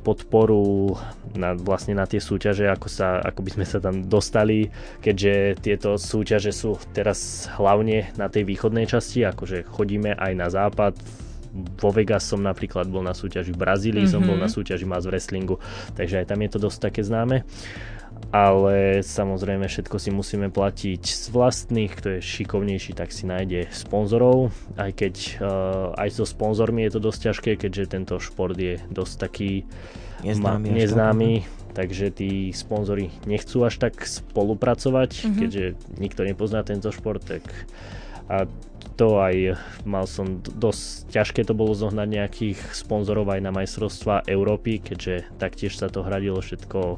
[0.04, 0.91] podporu,
[1.32, 4.67] na, vlastne na tie súťaže, ako, sa, ako by sme sa tam dostali,
[5.00, 11.00] keďže tieto súťaže sú teraz hlavne na tej východnej časti, akože chodíme aj na západ,
[11.54, 14.19] vo Vegas som napríklad bol na súťaži v Brazílii, mm-hmm.
[14.19, 14.43] som bol mhm.
[14.43, 15.62] na súťaži Mass Wrestlingu,
[15.93, 17.46] takže aj tam je to dosť také známe
[18.34, 24.49] ale samozrejme všetko si musíme platiť z vlastných, kto je šikovnejší, tak si nájde sponzorov,
[24.73, 29.13] aj keď uh, aj so sponzormi je to dosť ťažké, keďže tento šport je dosť
[29.21, 29.52] taký
[30.26, 31.32] neznámy, ma, neznámy.
[31.78, 35.38] takže tí sponzory nechcú až tak spolupracovať, mm-hmm.
[35.38, 35.65] keďže
[36.02, 37.45] nikto nepozná tento šport, tak
[38.34, 38.49] a
[38.97, 44.82] to aj mal som dosť ťažké to bolo zohnať nejakých sponzorov aj na majstrovstva Európy,
[44.82, 46.97] keďže taktiež sa to hradilo všetko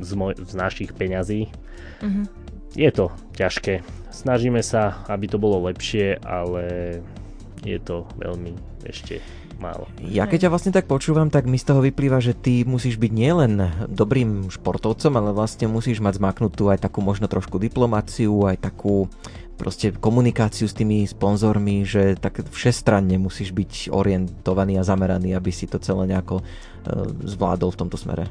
[0.00, 1.52] z, moj- z našich peňazí.
[2.00, 2.24] Mm-hmm.
[2.74, 3.82] Je to ťažké.
[4.10, 6.98] Snažíme sa, aby to bolo lepšie, ale
[7.62, 9.20] je to veľmi ešte
[9.60, 9.84] málo.
[10.00, 13.12] Ja keď ťa vlastne tak počúvam, tak mi z toho vyplýva, že ty musíš byť
[13.12, 13.60] nielen
[13.92, 19.06] dobrým športovcom, ale vlastne musíš mať zmaknutú aj takú možno trošku diplomáciu, aj takú
[19.60, 25.68] proste komunikáciu s tými sponzormi, že tak všestranne musíš byť orientovaný a zameraný, aby si
[25.68, 28.24] to celé nejako uh, zvládol v tomto smere.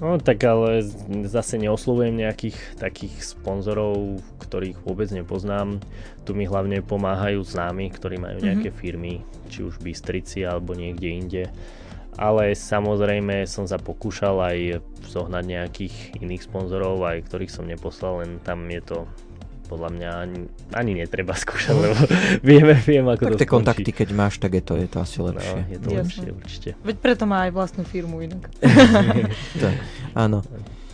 [0.00, 0.80] No tak ale
[1.28, 5.76] zase neoslovujem nejakých takých sponzorov, ktorých vôbec nepoznám.
[6.24, 8.46] Tu mi hlavne pomáhajú známi, ktorí majú mhm.
[8.48, 8.80] nejaké mm-hmm.
[8.80, 9.14] firmy,
[9.52, 11.44] či už v Bystrici alebo niekde inde.
[12.16, 14.58] Ale samozrejme som sa pokúšal aj
[15.08, 18.98] zohnať nejakých iných sponzorov, aj ktorých som neposlal, len tam je to
[19.70, 20.38] podľa mňa ani,
[20.74, 21.94] ani netreba skúšať, lebo
[22.50, 23.54] vieme, viem, ako tak to tie skončí.
[23.54, 25.60] kontakty, keď máš, tak je to, je to asi no, lepšie.
[25.62, 25.98] No, je to Jasne.
[26.02, 26.70] lepšie určite.
[26.82, 28.50] Veď preto má aj vlastnú firmu inak.
[29.62, 29.74] tak,
[30.18, 30.42] áno.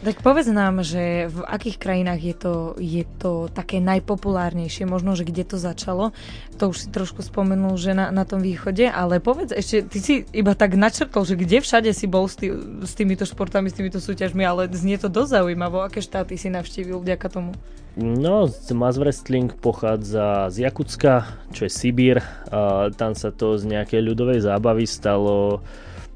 [0.07, 5.27] Tak povedz nám, že v akých krajinách je to, je to také najpopulárnejšie, možno, že
[5.27, 6.15] kde to začalo.
[6.63, 10.15] To už si trošku spomenul, že na, na tom východe, ale povedz ešte, ty si
[10.31, 12.55] iba tak načrtol, že kde všade si bol s, tý,
[12.87, 15.83] s týmito športami, s týmito súťažmi, ale znie to dosť zaujímavo.
[15.83, 17.51] Aké štáty si navštívil vďaka tomu?
[17.99, 18.47] No,
[18.79, 22.23] Mass Wrestling pochádza z Jakutska, čo je Sibír.
[22.55, 25.67] A tam sa to z nejakej ľudovej zábavy stalo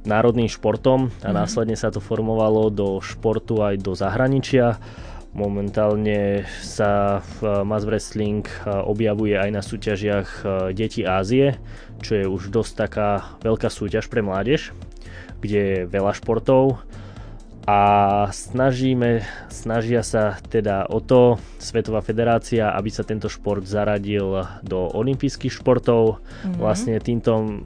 [0.04, 1.36] národným športom a mm.
[1.36, 4.80] následne sa to formovalo do športu aj do zahraničia.
[5.30, 10.28] Momentálne sa v Mass Wrestling objavuje aj na súťažiach
[10.74, 11.54] Deti Ázie,
[12.02, 14.74] čo je už dosť taká veľká súťaž pre mládež,
[15.38, 16.82] kde je veľa športov
[17.70, 17.80] a
[18.34, 25.54] snažíme, snažia sa teda o to Svetová federácia, aby sa tento šport zaradil do olympijských
[25.62, 26.18] športov.
[26.18, 26.58] Mm-hmm.
[26.58, 27.62] Vlastne týmto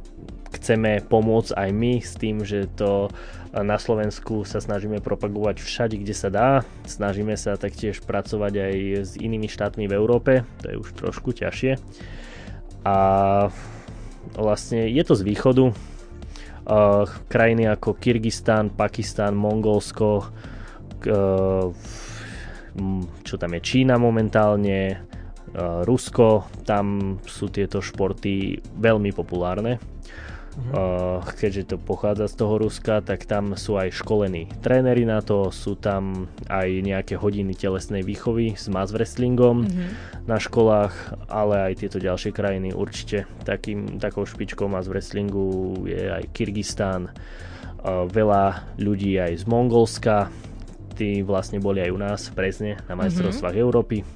[0.56, 3.10] chceme pomôcť aj my s tým, že to
[3.54, 6.66] na Slovensku sa snažíme propagovať všade, kde sa dá.
[6.86, 11.78] Snažíme sa taktiež pracovať aj s inými štátmi v Európe, to je už trošku ťažšie.
[12.82, 12.96] A
[14.34, 21.70] vlastne je to z východu, uh, krajiny ako Kyrgyzstan, Pakistan, Mongolsko, uh,
[23.22, 24.98] čo tam je Čína momentálne,
[25.86, 29.78] Rusko, tam sú tieto športy veľmi populárne.
[30.54, 31.18] Uh-huh.
[31.34, 35.74] keďže to pochádza z toho Ruska, tak tam sú aj školení tréneri na to, sú
[35.74, 39.90] tam aj nejaké hodiny telesnej výchovy s mass wrestlingom uh-huh.
[40.30, 43.26] na školách, ale aj tieto ďalšie krajiny určite.
[43.42, 50.30] Takým, takou špičkou mass wrestlingu je aj Kyrgyzstan, uh, veľa ľudí aj z Mongolska,
[50.94, 53.66] tí vlastne boli aj u nás v Prezne na majstrovstvách uh-huh.
[53.66, 54.06] Európy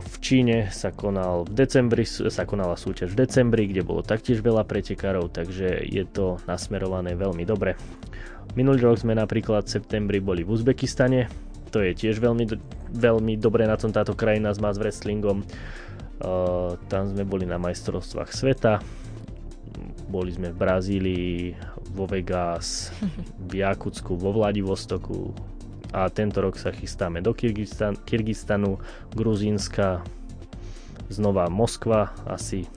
[0.00, 4.64] v Číne sa, konal v decembri, sa konala súťaž v decembri, kde bolo taktiež veľa
[4.64, 7.76] pretekárov, takže je to nasmerované veľmi dobre.
[8.56, 11.28] Minulý rok sme napríklad v septembri boli v Uzbekistane,
[11.70, 12.50] to je tiež veľmi,
[12.90, 15.44] veľmi dobre na tom táto krajina s mass wrestlingom.
[16.88, 18.82] Tam sme boli na majstrovstvách sveta,
[20.10, 21.54] boli sme v Brazílii,
[21.94, 22.90] vo Vegas,
[23.38, 25.30] v Jakutsku, vo Vladivostoku,
[25.90, 28.78] a tento rok sa chystáme do Kyrgyzstan, Kyrgyzstanu,
[29.14, 30.02] Gruzínska,
[31.10, 32.70] znova Moskva asi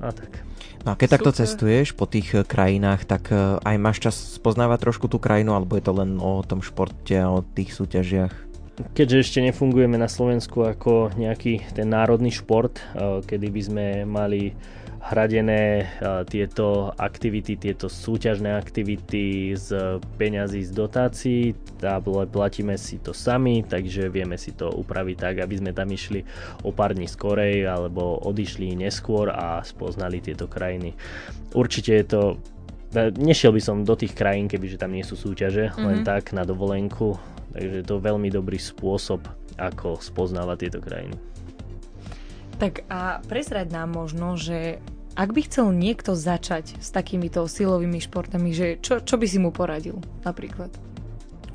[0.00, 0.44] a tak.
[0.84, 1.16] No a keď Super.
[1.18, 5.56] takto cestuješ po tých eh, krajinách, tak eh, aj máš čas spoznávať trošku tú krajinu,
[5.56, 8.46] alebo je to len o tom športe a o tých súťažiach?
[8.92, 14.54] Keďže ešte nefungujeme na Slovensku ako nejaký ten národný šport, eh, kedy by sme mali
[15.06, 15.86] hradené
[16.26, 24.10] tieto aktivity, tieto súťažné aktivity z peňazí z dotácií, ale platíme si to sami, takže
[24.10, 26.26] vieme si to upraviť tak, aby sme tam išli
[26.66, 30.98] o pár dní skorej alebo odišli neskôr a spoznali tieto krajiny.
[31.54, 32.22] Určite je to
[32.96, 35.84] Nešiel by som do tých krajín, kebyže tam nie sú súťaže, mm-hmm.
[35.84, 37.18] len tak na dovolenku,
[37.52, 39.26] takže je to veľmi dobrý spôsob,
[39.60, 41.18] ako spoznávať tieto krajiny.
[42.56, 44.80] Tak a prezrať nám možno, že
[45.16, 49.48] ak by chcel niekto začať s takýmito silovými športami, že čo, čo by si mu
[49.48, 49.96] poradil
[50.28, 50.68] napríklad?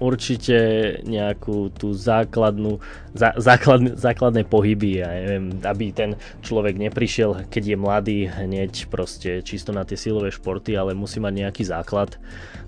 [0.01, 0.57] Určite
[1.05, 2.81] nejakú tú základnú,
[3.13, 9.45] zá, základ, základné pohyby, ja neviem, aby ten človek neprišiel, keď je mladý, hneď proste
[9.45, 12.17] čisto na tie silové športy, ale musí mať nejaký základ,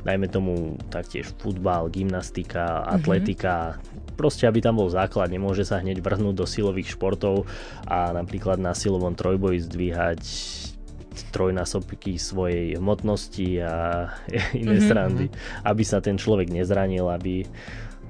[0.06, 3.02] dajme tomu taktiež futbal, gymnastika, mhm.
[3.02, 4.14] atletika, mm-hmm.
[4.14, 7.50] proste aby tam bol základ, nemôže sa hneď vrhnúť do silových športov
[7.90, 10.22] a napríklad na silovom trojboji zdvíhať
[11.32, 13.74] trojnásobky svojej hmotnosti a
[14.58, 14.90] iné mm-hmm.
[14.90, 15.28] srandy,
[15.64, 17.46] aby sa ten človek nezranil, aby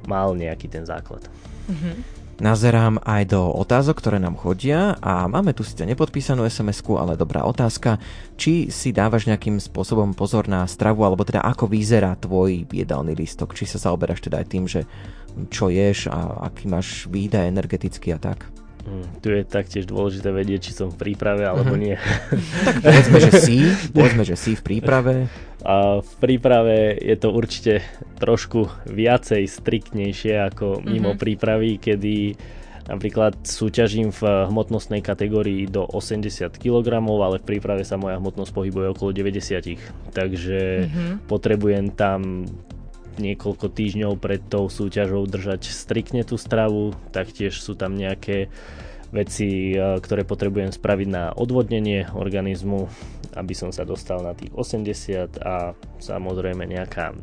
[0.07, 1.23] mal nejaký ten základ.
[1.67, 2.23] Mm-hmm.
[2.41, 7.45] Nazerám aj do otázok, ktoré nám chodia a máme tu síce nepodpísanú sms ale dobrá
[7.45, 8.01] otázka.
[8.41, 13.53] Či si dávaš nejakým spôsobom pozor na stravu, alebo teda ako vyzerá tvoj jedálny listok?
[13.53, 14.89] Či sa zaoberáš teda aj tým, že
[15.53, 18.49] čo ješ a aký máš výdaj energetický a tak?
[18.83, 21.83] Mm, tu je taktiež dôležité vedieť, či som v príprave alebo uh-huh.
[21.87, 21.95] nie.
[22.67, 23.57] Tak povedzme, že si,
[23.95, 25.31] povedzme, že si v príprave.
[25.63, 27.79] A v príprave je to určite
[28.19, 31.21] trošku viacej striktnejšie ako mimo uh-huh.
[31.21, 32.35] prípravy, kedy
[32.83, 38.91] napríklad súťažím v hmotnostnej kategórii do 80 kg, ale v príprave sa moja hmotnosť pohybuje
[38.91, 40.11] okolo 90.
[40.11, 41.23] Takže uh-huh.
[41.31, 42.43] potrebujem tam
[43.19, 48.49] niekoľko týždňov pred tou súťažou držať striktne tú stravu, taktiež sú tam nejaké
[49.13, 52.89] veci, e, ktoré potrebujem spraviť na odvodnenie organizmu,
[53.37, 57.13] aby som sa dostal na tých 80 a samozrejme nejaká,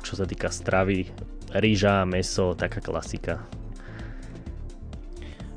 [0.00, 1.12] čo sa týka stravy,
[1.52, 3.44] rýža, meso, taká klasika.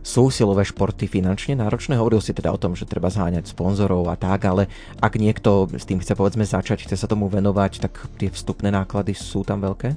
[0.03, 1.95] Sú silové športy finančne náročné?
[1.95, 4.67] Hovoril si teda o tom, že treba zháňať sponzorov a tak, ale
[4.99, 9.15] ak niekto s tým chce povedzme začať, chce sa tomu venovať, tak tie vstupné náklady
[9.15, 9.95] sú tam veľké?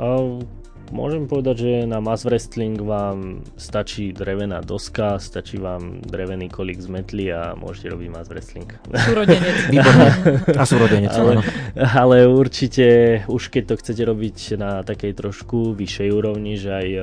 [0.00, 0.40] Uh,
[0.94, 6.86] Môžem povedať, že na mass wrestling vám stačí drevená doska, stačí vám drevený kolík z
[6.86, 8.70] metly a môžete robiť mass wrestling.
[8.94, 9.56] Súrodenec.
[9.74, 10.08] Výborné.
[10.54, 11.42] A súrodenec, ale,
[11.74, 12.86] ale určite
[13.26, 17.00] už keď to chcete robiť na takej trošku vyššej úrovni, že aj e,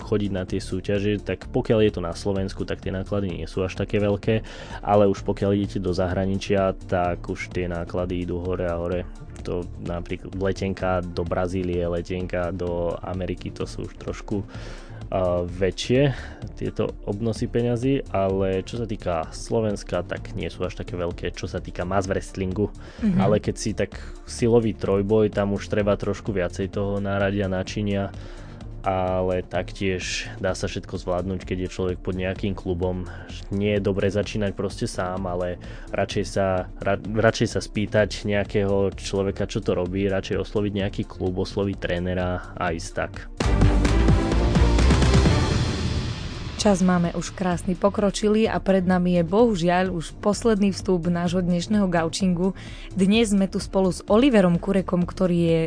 [0.00, 3.60] chodiť na tie súťaže, tak pokiaľ je to na Slovensku, tak tie náklady nie sú
[3.60, 4.40] až také veľké,
[4.80, 9.04] ale už pokiaľ idete do zahraničia, tak už tie náklady idú hore a hore
[9.40, 16.12] to napríklad letenka do Brazílie, letenka do Ameriky, to sú už trošku uh, väčšie
[16.56, 21.48] tieto obnosy peňazí, ale čo sa týka Slovenska, tak nie sú až také veľké, čo
[21.48, 23.18] sa týka mass wrestlingu, mm-hmm.
[23.20, 23.96] ale keď si tak
[24.28, 28.14] silový trojboj, tam už treba trošku viacej toho náradia, načinia,
[28.82, 33.06] ale taktiež dá sa všetko zvládnuť, keď je človek pod nejakým klubom.
[33.54, 35.62] Nie je dobre začínať proste sám, ale
[35.94, 41.38] radšej sa, ra, radšej sa spýtať nejakého človeka, čo to robí, radšej osloviť nejaký klub,
[41.38, 43.12] osloviť trénera a ísť tak.
[46.62, 51.90] Čas máme už krásny pokročilý a pred nami je bohužiaľ už posledný vstup nášho dnešného
[51.90, 52.54] gaučingu.
[52.94, 55.60] Dnes sme tu spolu s Oliverom Kurekom, ktorý je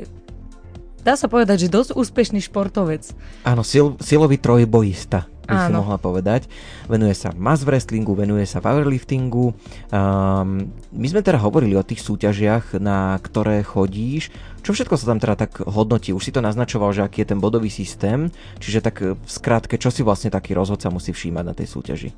[1.05, 3.13] dá sa povedať, že dosť úspešný športovec.
[3.45, 5.65] Áno, sil, silový trojbojista by Áno.
[5.69, 6.49] si mohla povedať.
[6.89, 9.53] Venuje sa mass wrestlingu, venuje sa powerliftingu.
[9.93, 14.33] Um, my sme teda hovorili o tých súťažiach, na ktoré chodíš.
[14.65, 16.09] Čo všetko sa tam teda tak hodnotí?
[16.09, 18.33] Už si to naznačoval, že aký je ten bodový systém.
[18.57, 22.09] Čiže tak v skratke, čo si vlastne taký rozhodca musí všímať na tej súťaži?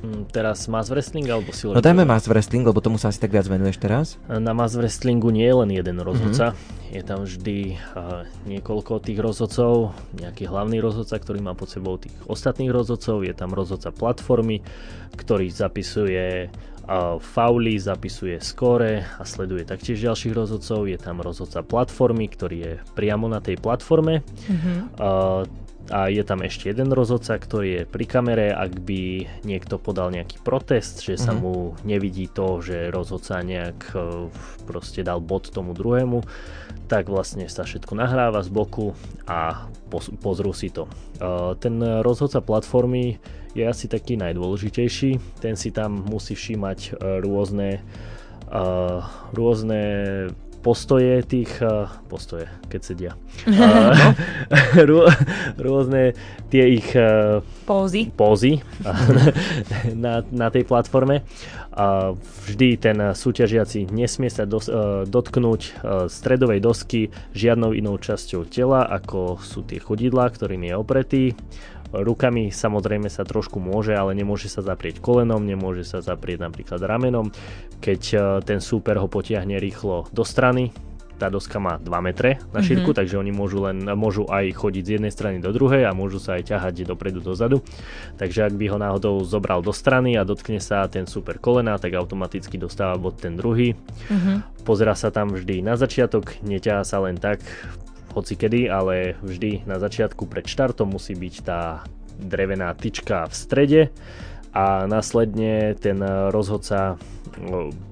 [0.00, 1.76] Hm, teraz mass wrestling alebo silový?
[1.76, 4.16] No dajme mass wrestling, lebo tomu sa asi tak viac venuješ teraz.
[4.32, 6.56] Na mass wrestlingu nie je len jeden rozhodca.
[6.56, 6.94] Mm-hmm.
[6.96, 12.16] Je tam vždy uh, niekoľko tých rozhodcov, nejaký hlavný rozhodca, ktorý má pod sebou tých
[12.26, 13.28] ostatných rozhodcov.
[13.28, 14.64] Je tam rozhodca platformy,
[15.20, 20.88] ktorý zapisuje uh, fauly, zapisuje skóre a sleduje taktiež ďalších rozhodcov.
[20.88, 24.24] Je tam rozhodca platformy, ktorý je priamo na tej platforme.
[24.48, 24.76] Mm-hmm.
[24.96, 25.44] Uh,
[25.90, 30.38] a je tam ešte jeden rozhodca, ktorý je pri kamere, ak by niekto podal nejaký
[30.40, 31.42] protest, že sa mm-hmm.
[31.42, 34.30] mu nevidí to, že rozhodca nejak e,
[34.70, 36.22] proste dal bod tomu druhému,
[36.86, 38.94] tak vlastne sa všetko nahráva z boku
[39.26, 39.66] a
[40.22, 40.86] pozrú si to.
[40.86, 40.90] E,
[41.58, 43.18] ten rozhodca platformy
[43.58, 47.82] je asi taký najdôležitejší, ten si tam musí všímať e, rôzne
[49.30, 49.82] rôzne
[50.60, 53.12] postoje tých, uh, postoje, keď sedia,
[53.48, 54.14] uh,
[54.88, 55.08] rô,
[55.56, 56.12] rôzne
[56.52, 58.60] tie ich uh, pózy, pózy
[60.04, 61.24] na, na tej platforme.
[61.70, 62.18] Uh,
[62.50, 64.66] vždy ten súťažiaci nesmie sa dos,
[65.06, 71.24] dotknúť stredovej dosky žiadnou inou časťou tela, ako sú tie chodidlá, ktorým je opretý.
[71.90, 77.34] Rukami samozrejme sa trošku môže, ale nemôže sa zaprieť kolenom, nemôže sa zaprieť napríklad ramenom.
[77.82, 80.70] Keď e, ten súper ho potiahne rýchlo do strany,
[81.20, 82.98] tá doska má 2 metre na šírku, mm-hmm.
[83.04, 86.40] takže oni môžu len môžu aj chodiť z jednej strany do druhej a môžu sa
[86.40, 87.60] aj ťahať dopredu dozadu.
[88.16, 91.92] Takže ak by ho náhodou zobral do strany a dotkne sa ten super kolena, tak
[91.92, 93.76] automaticky dostáva bod ten druhý.
[94.08, 94.64] Mm-hmm.
[94.64, 97.44] Pozera sa tam vždy na začiatok, neťahá sa len tak,
[98.10, 101.86] hoci kedy, ale vždy na začiatku pred štartom musí byť tá
[102.20, 103.82] drevená tyčka v strede
[104.50, 106.02] a následne ten
[106.34, 106.98] rozhodca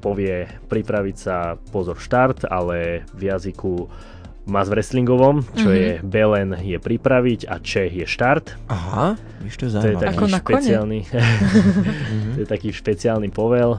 [0.02, 3.86] povie pripraviť sa pozor štart, ale v jazyku
[4.48, 5.78] mass wrestlingovom, čo mm-hmm.
[5.78, 8.56] je Belen je pripraviť a Čech je štart.
[8.72, 11.00] Aha, ešte to je taký Ako špeciálny,
[12.34, 13.78] to je taký špeciálny povel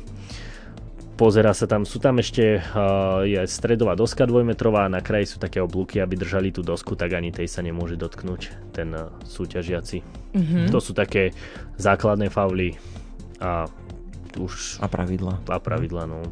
[1.19, 5.37] pozera sa tam, sú tam ešte uh, je stredová doska dvojmetrová a na kraji sú
[5.43, 9.99] také oblúky, aby držali tú dosku, tak ani tej sa nemôže dotknúť ten uh, súťažiaci.
[10.31, 10.71] Mm-hmm.
[10.71, 11.35] To sú také
[11.75, 12.79] základné fauly
[13.43, 13.67] a
[14.39, 14.79] už...
[14.79, 15.43] A pravidla.
[15.51, 16.23] A pravidla, no.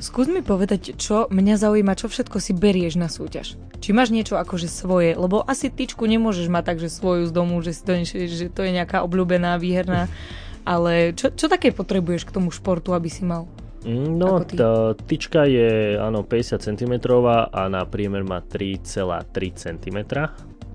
[0.00, 3.60] Skús mi povedať, čo mňa zaujíma, čo všetko si berieš na súťaž.
[3.84, 7.60] Či máš niečo akože svoje, lebo asi tyčku nemôžeš mať tak, že svoju z domu,
[7.60, 10.08] že, si to, že to je nejaká obľúbená, výherná,
[10.64, 13.44] ale čo, čo také potrebuješ k tomu športu, aby si mal?
[13.88, 19.24] No, tá tyčka je áno 50 cm a na priemer má 3,3
[19.56, 19.98] cm.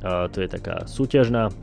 [0.06, 1.53] A to je taká súťažná.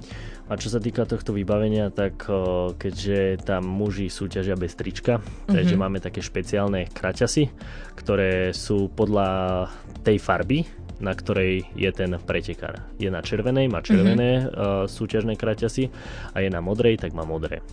[0.51, 2.29] A čo sa týka tohto vybavenia, tak
[2.77, 5.55] keďže tam muži súťažia bez trička, mm-hmm.
[5.55, 7.49] takže máme také špeciálne kraťasy,
[7.97, 9.67] ktoré sú podľa
[10.05, 10.67] tej farby,
[11.03, 12.85] na ktorej je ten pretekár.
[13.01, 14.53] Je na červenej, má červené mm-hmm.
[14.55, 15.89] uh, súťažné kraťasy
[16.37, 17.65] a je na modrej, tak má modré.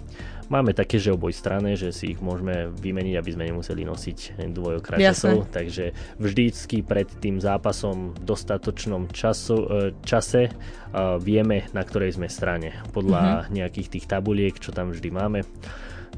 [0.49, 5.53] Máme také, že oboj strany, že si ich môžeme vymeniť, aby sme nemuseli nosiť dvojokraťasov,
[5.53, 9.67] takže vždycky pred tým zápasom v dostatočnom času, uh,
[10.01, 13.53] čase uh, vieme, na ktorej sme strane, podľa mm-hmm.
[13.53, 15.45] nejakých tých tabuliek, čo tam vždy máme.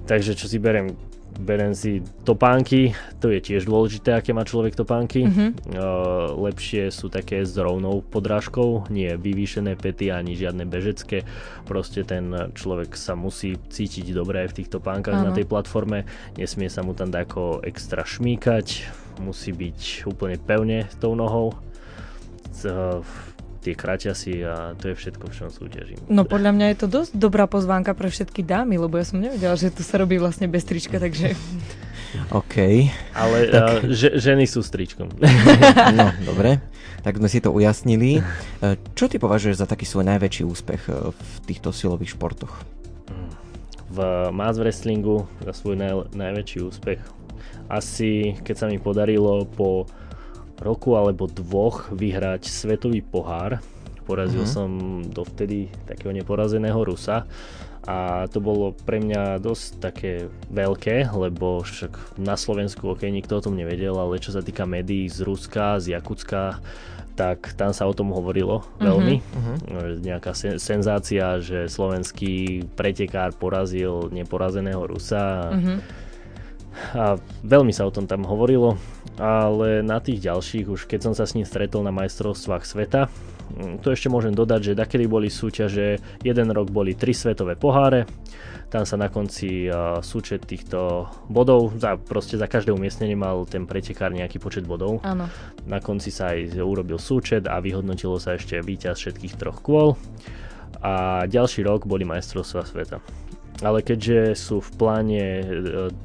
[0.08, 0.96] Takže čo si berem,
[1.40, 2.92] berem si topánky,
[3.24, 5.26] to je tiež dôležité, aké má človek topánky.
[5.26, 5.50] Mm-hmm.
[5.72, 11.24] Uh, lepšie sú také s rovnou podrážkou, nie vyvýšené pety ani žiadne bežecké.
[11.64, 15.32] Proste ten človek sa musí cítiť dobre aj v tých topánkach uh-huh.
[15.32, 16.04] na tej platforme.
[16.36, 18.88] Nesmie sa mu tam ako extra šmíkať,
[19.24, 21.56] musí byť úplne pevne tou nohou.
[22.62, 23.00] Uh,
[23.62, 26.02] tie kraťasy a to je všetko, v čom súťažím.
[26.10, 29.54] No podľa mňa je to dosť dobrá pozvánka pre všetky dámy, lebo ja som nevedela,
[29.54, 31.38] že tu sa robí vlastne bez trička, takže...
[32.42, 32.56] OK.
[33.14, 33.86] Ale tak...
[33.86, 35.08] uh, že, ženy sú s tričkom.
[35.98, 36.60] no, dobre.
[37.06, 38.22] Tak sme si to ujasnili.
[38.94, 42.62] Čo ty považuješ za taký svoj najväčší úspech v týchto silových športoch?
[43.90, 43.98] V
[44.30, 47.02] mass wrestlingu za svoj naj, najväčší úspech
[47.72, 49.88] asi keď sa mi podarilo po
[50.62, 53.60] roku alebo dvoch vyhrať svetový pohár.
[54.06, 54.56] Porazil uh-huh.
[54.56, 54.70] som
[55.06, 57.26] dovtedy takého neporazeného Rusa
[57.82, 63.46] a to bolo pre mňa dosť také veľké, lebo však na Slovensku ok, nikto o
[63.46, 66.62] tom nevedel, ale čo sa týka médií z Ruska, z Jakucka,
[67.18, 69.16] tak tam sa o tom hovorilo uh-huh, veľmi.
[69.18, 69.56] Uh-huh.
[69.98, 75.50] Nejaká sen- senzácia, že slovenský pretekár porazil neporazeného Rusa.
[75.50, 75.78] Uh-huh.
[76.96, 77.04] A
[77.44, 78.78] veľmi sa o tom tam hovorilo
[79.20, 83.12] ale na tých ďalších, už keď som sa s ním stretol na majstrovstvách sveta,
[83.56, 88.08] mm, to ešte môžem dodať, že dakedy boli súťaže, jeden rok boli tri svetové poháre,
[88.72, 89.68] tam sa na konci
[90.00, 95.04] súčet týchto bodov, za, proste za každé umiestnenie mal ten pretekár nejaký počet bodov.
[95.04, 95.28] Áno.
[95.68, 100.00] Na konci sa aj urobil súčet a vyhodnotilo sa ešte víťaz všetkých troch kôl.
[100.80, 103.04] A ďalší rok boli majstrovstvá sveta
[103.62, 105.46] ale keďže sú v pláne, e,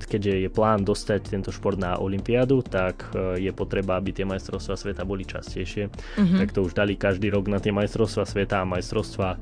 [0.04, 4.76] keďže je plán dostať tento šport na Olympiádu, tak e, je potreba, aby tie majstrovstvá
[4.76, 5.88] sveta boli častejšie.
[5.88, 6.38] Mm-hmm.
[6.44, 9.38] Tak to už dali každý rok na tie majstrovstvá sveta a majstrovstvá e,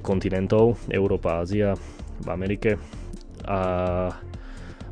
[0.00, 1.76] kontinentov, Európa, Ázia,
[2.24, 2.80] v Amerike.
[3.44, 3.60] A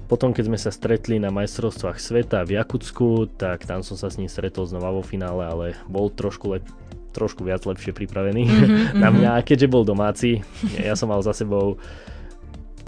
[0.04, 4.20] potom, keď sme sa stretli na majstrovstvách sveta v Jakutsku, tak tam som sa s
[4.20, 6.76] ním stretol znova vo finále, ale bol trošku lep-
[7.10, 10.46] trošku viac lepšie pripravený mm-hmm, na mňa, keďže bol domáci.
[10.78, 11.80] Ja som mal za sebou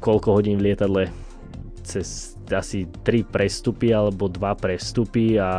[0.03, 1.07] koľko hodín v lietadle
[1.87, 5.51] cez asi 3 prestupy alebo 2 prestupy a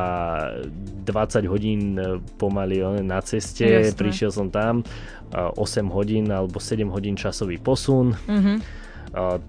[0.62, 3.98] 20 hodín e, pomaly na ceste, Jasne.
[3.98, 4.86] prišiel som tam,
[5.34, 5.58] 8
[5.89, 8.14] hodín alebo 7 hodín časový posun.
[8.30, 8.83] Mm-hmm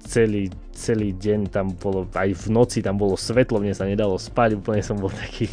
[0.05, 4.61] celý, celý deň tam bolo, aj v noci tam bolo svetlo, mne sa nedalo spať,
[4.61, 5.49] úplne som bol taký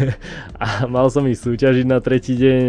[0.64, 2.64] a mal som ísť súťažiť na tretí deň,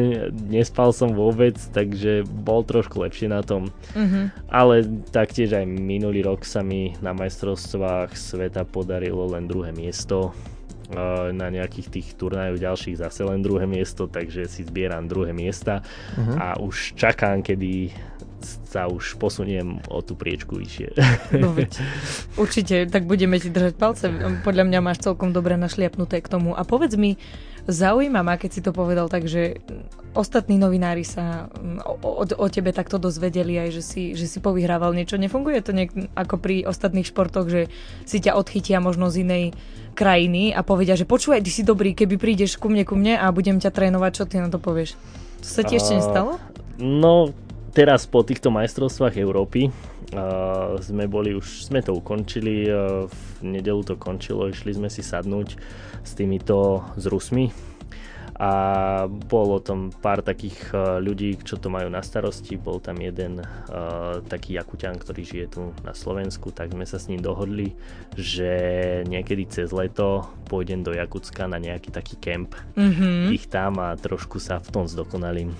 [0.51, 3.71] nespal som vôbec, takže bol trošku lepšie na tom.
[3.95, 4.51] Mm-hmm.
[4.51, 4.83] Ale
[5.15, 10.35] taktiež aj minulý rok sa mi na majstrovstvách sveta podarilo len druhé miesto
[11.31, 16.37] na nejakých tých turnajoch ďalších zase len druhé miesto, takže si zbieram druhé miesta uh-huh.
[16.37, 17.93] a už čakám, kedy
[18.43, 20.87] sa už posuniem o tú priečku vyššie.
[21.39, 21.81] No veď,
[22.37, 24.11] určite, tak budeme ti držať palce.
[24.43, 26.53] Podľa mňa máš celkom dobre našliapnuté k tomu.
[26.53, 27.17] A povedz mi,
[27.67, 29.63] zaujíma ma, keď si to povedal, takže
[30.13, 34.43] ostatní novinári sa mm, o, o, o tebe takto dozvedeli aj, že si, že si
[34.43, 35.15] povyhrával niečo.
[35.15, 37.71] Nefunguje to niek- ako pri ostatných športoch, že
[38.03, 39.45] si ťa odchytia možno z inej
[39.93, 43.29] krajiny a povedia, že počúvaj, ty si dobrý, keby prídeš ku mne, ku mne a
[43.31, 44.97] budem ťa trénovať, čo ty na to povieš?
[45.43, 46.41] To sa ti ešte nestalo?
[46.81, 47.29] No,
[47.73, 53.81] teraz po týchto majstrovstvách Európy uh, sme boli už, sme to ukončili, uh, v nedelu
[53.81, 55.57] to končilo, išli sme si sadnúť
[56.05, 57.49] s týmito z Rusmi
[58.33, 58.51] a
[59.09, 62.57] bolo tam pár takých uh, ľudí, čo to majú na starosti.
[62.57, 67.13] Bol tam jeden uh, taký Jakuťan, ktorý žije tu na Slovensku, tak sme sa s
[67.13, 67.77] ním dohodli,
[68.17, 68.53] že
[69.05, 73.29] niekedy cez leto pôjdem do Jakucka na nejaký taký kemp mm-hmm.
[73.33, 75.53] ich tam a trošku sa v tom zdokonalím.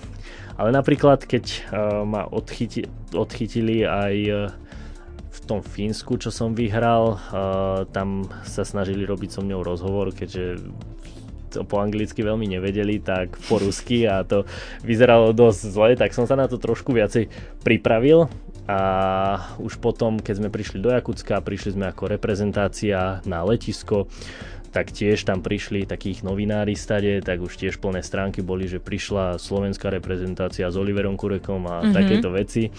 [0.54, 4.38] Ale napríklad, keď uh, ma odchyti- odchytili aj uh,
[5.34, 10.62] v tom Fínsku, čo som vyhral, uh, tam sa snažili robiť so mňou rozhovor, keďže
[11.62, 14.42] po anglicky veľmi nevedeli, tak po rusky a to
[14.82, 17.30] vyzeralo dosť zle, tak som sa na to trošku viacej
[17.62, 18.26] pripravil.
[18.64, 18.80] A
[19.60, 24.08] už potom, keď sme prišli do Jakutska, prišli sme ako reprezentácia na letisko,
[24.74, 29.38] tak tiež tam prišli takých novinári stade, tak už tiež plné stránky boli, že prišla
[29.38, 31.94] slovenská reprezentácia s Oliverom Kurekom a mm-hmm.
[31.94, 32.74] takéto veci.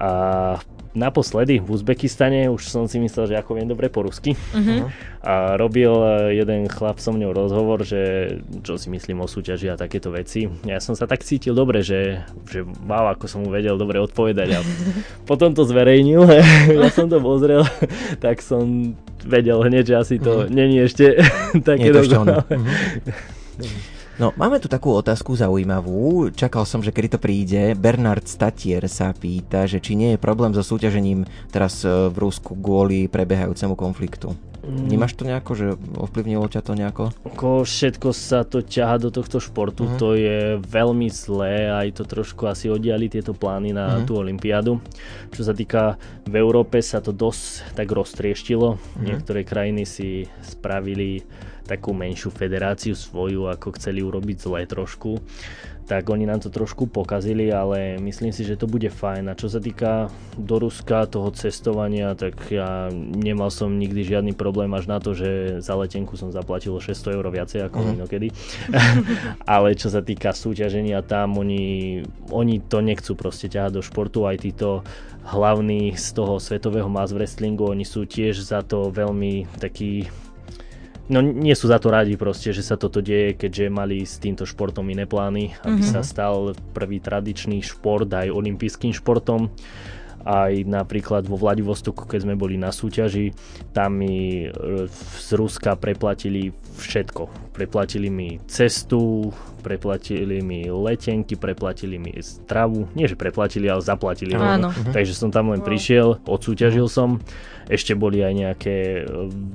[0.00, 0.56] A
[0.96, 4.32] naposledy v Uzbekistane, už som si myslel, že ako viem dobre po rusky.
[4.54, 4.88] Uh-huh.
[5.20, 8.34] A robil e, jeden chlap so mnou rozhovor, že
[8.64, 10.48] čo si myslím o súťaži a takéto veci.
[10.64, 14.48] Ja som sa tak cítil dobre, že, že wow, ako som mu vedel dobre odpovedať.
[14.56, 14.60] A
[15.28, 16.24] potom to zverejnil,
[16.80, 17.66] ja som to pozrel,
[18.24, 18.94] tak som
[19.26, 20.52] vedel hneď, že asi to uh-huh.
[20.52, 21.20] není ešte
[21.68, 22.16] také dobre.
[22.16, 23.97] Uh-huh.
[24.18, 26.34] No, máme tu takú otázku zaujímavú.
[26.34, 27.78] Čakal som, že kedy to príde.
[27.78, 31.22] Bernard Statier sa pýta, že či nie je problém so súťažením
[31.54, 34.34] teraz e, v Rusku kvôli prebiehajúcemu konfliktu.
[34.66, 34.90] Mm.
[34.90, 37.04] Nemáš to nejako, že ovplyvnilo ťa to nejako?
[37.30, 39.96] Ako všetko sa to ťaha do tohto športu, mm.
[40.02, 44.10] to je veľmi zlé, aj to trošku asi oddiali tieto plány na mm.
[44.10, 44.82] tú olympiádu.
[45.30, 45.94] Čo sa týka
[46.26, 48.74] v Európe sa to dosť tak roztrieštilo.
[48.74, 49.02] Mm.
[49.06, 51.22] Niektoré krajiny si spravili
[51.68, 55.20] takú menšiu federáciu svoju, ako chceli urobiť zle trošku,
[55.88, 59.32] tak oni nám to trošku pokazili, ale myslím si, že to bude fajn.
[59.32, 64.68] A čo sa týka do Ruska, toho cestovania, tak ja nemal som nikdy žiadny problém
[64.76, 67.88] až na to, že za letenku som zaplatil 600 eur viacej ako mm.
[67.96, 68.28] inokedy.
[69.56, 74.44] ale čo sa týka súťaženia tam, oni, oni to nechcú proste ťahať do športu, aj
[74.44, 74.84] títo
[75.24, 80.08] hlavní z toho svetového mass wrestlingu, oni sú tiež za to veľmi takí
[81.08, 84.44] no nie sú za to radi proste, že sa toto deje, keďže mali s týmto
[84.44, 85.92] športom iné plány, aby mm-hmm.
[85.92, 89.48] sa stal prvý tradičný šport aj olympijským športom.
[90.28, 93.32] Aj napríklad vo Vladivostoku, keď sme boli na súťaži,
[93.72, 94.52] tam mi e,
[94.92, 97.56] z Ruska preplatili všetko.
[97.56, 99.32] Preplatili mi cestu,
[99.64, 102.92] preplatili mi letenky, preplatili mi stravu.
[102.92, 104.36] Nie, že preplatili, ale zaplatili.
[104.36, 104.68] Áno.
[104.92, 107.24] Takže som tam len prišiel, odsúťažil som
[107.68, 108.76] ešte boli aj nejaké,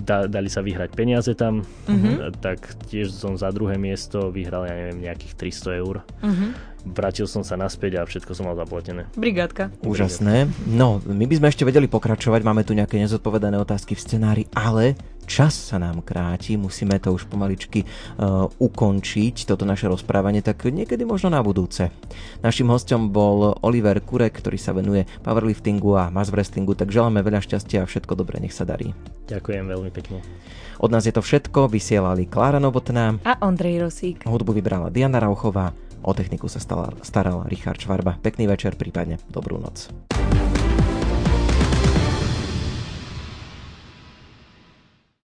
[0.05, 2.41] da, dali sa vyhrať peniaze tam, mm-hmm.
[2.45, 5.95] tak tiež som za druhé miesto vyhral, ja neviem, nejakých 300 eur.
[6.21, 6.72] Mm-hmm.
[6.83, 9.07] Vrátil som sa naspäť a všetko som mal zaplatené.
[9.15, 9.71] Brigádka.
[9.87, 10.51] Úžasné.
[10.67, 14.99] No, my by sme ešte vedeli pokračovať, máme tu nejaké nezodpovedané otázky v scenári, ale
[15.23, 21.07] čas sa nám kráti, musíme to už pomaličky uh, ukončiť, toto naše rozprávanie, tak niekedy
[21.07, 21.87] možno na budúce.
[22.43, 27.39] Našim hostom bol Oliver Kurek, ktorý sa venuje powerliftingu a mass wrestlingu, tak želáme veľa
[27.39, 28.91] šťastia a všetko dobré, nech sa darí.
[29.31, 30.19] Ďakujem veľmi pekne.
[30.83, 34.27] Od nás je to všetko, vysielali Klára Novotná a Ondrej Rosík.
[34.27, 35.71] Hudbu vybrala Diana Rauchová,
[36.03, 38.19] o techniku sa staral, Richard Švarba.
[38.19, 39.89] Pekný večer, prípadne dobrú noc.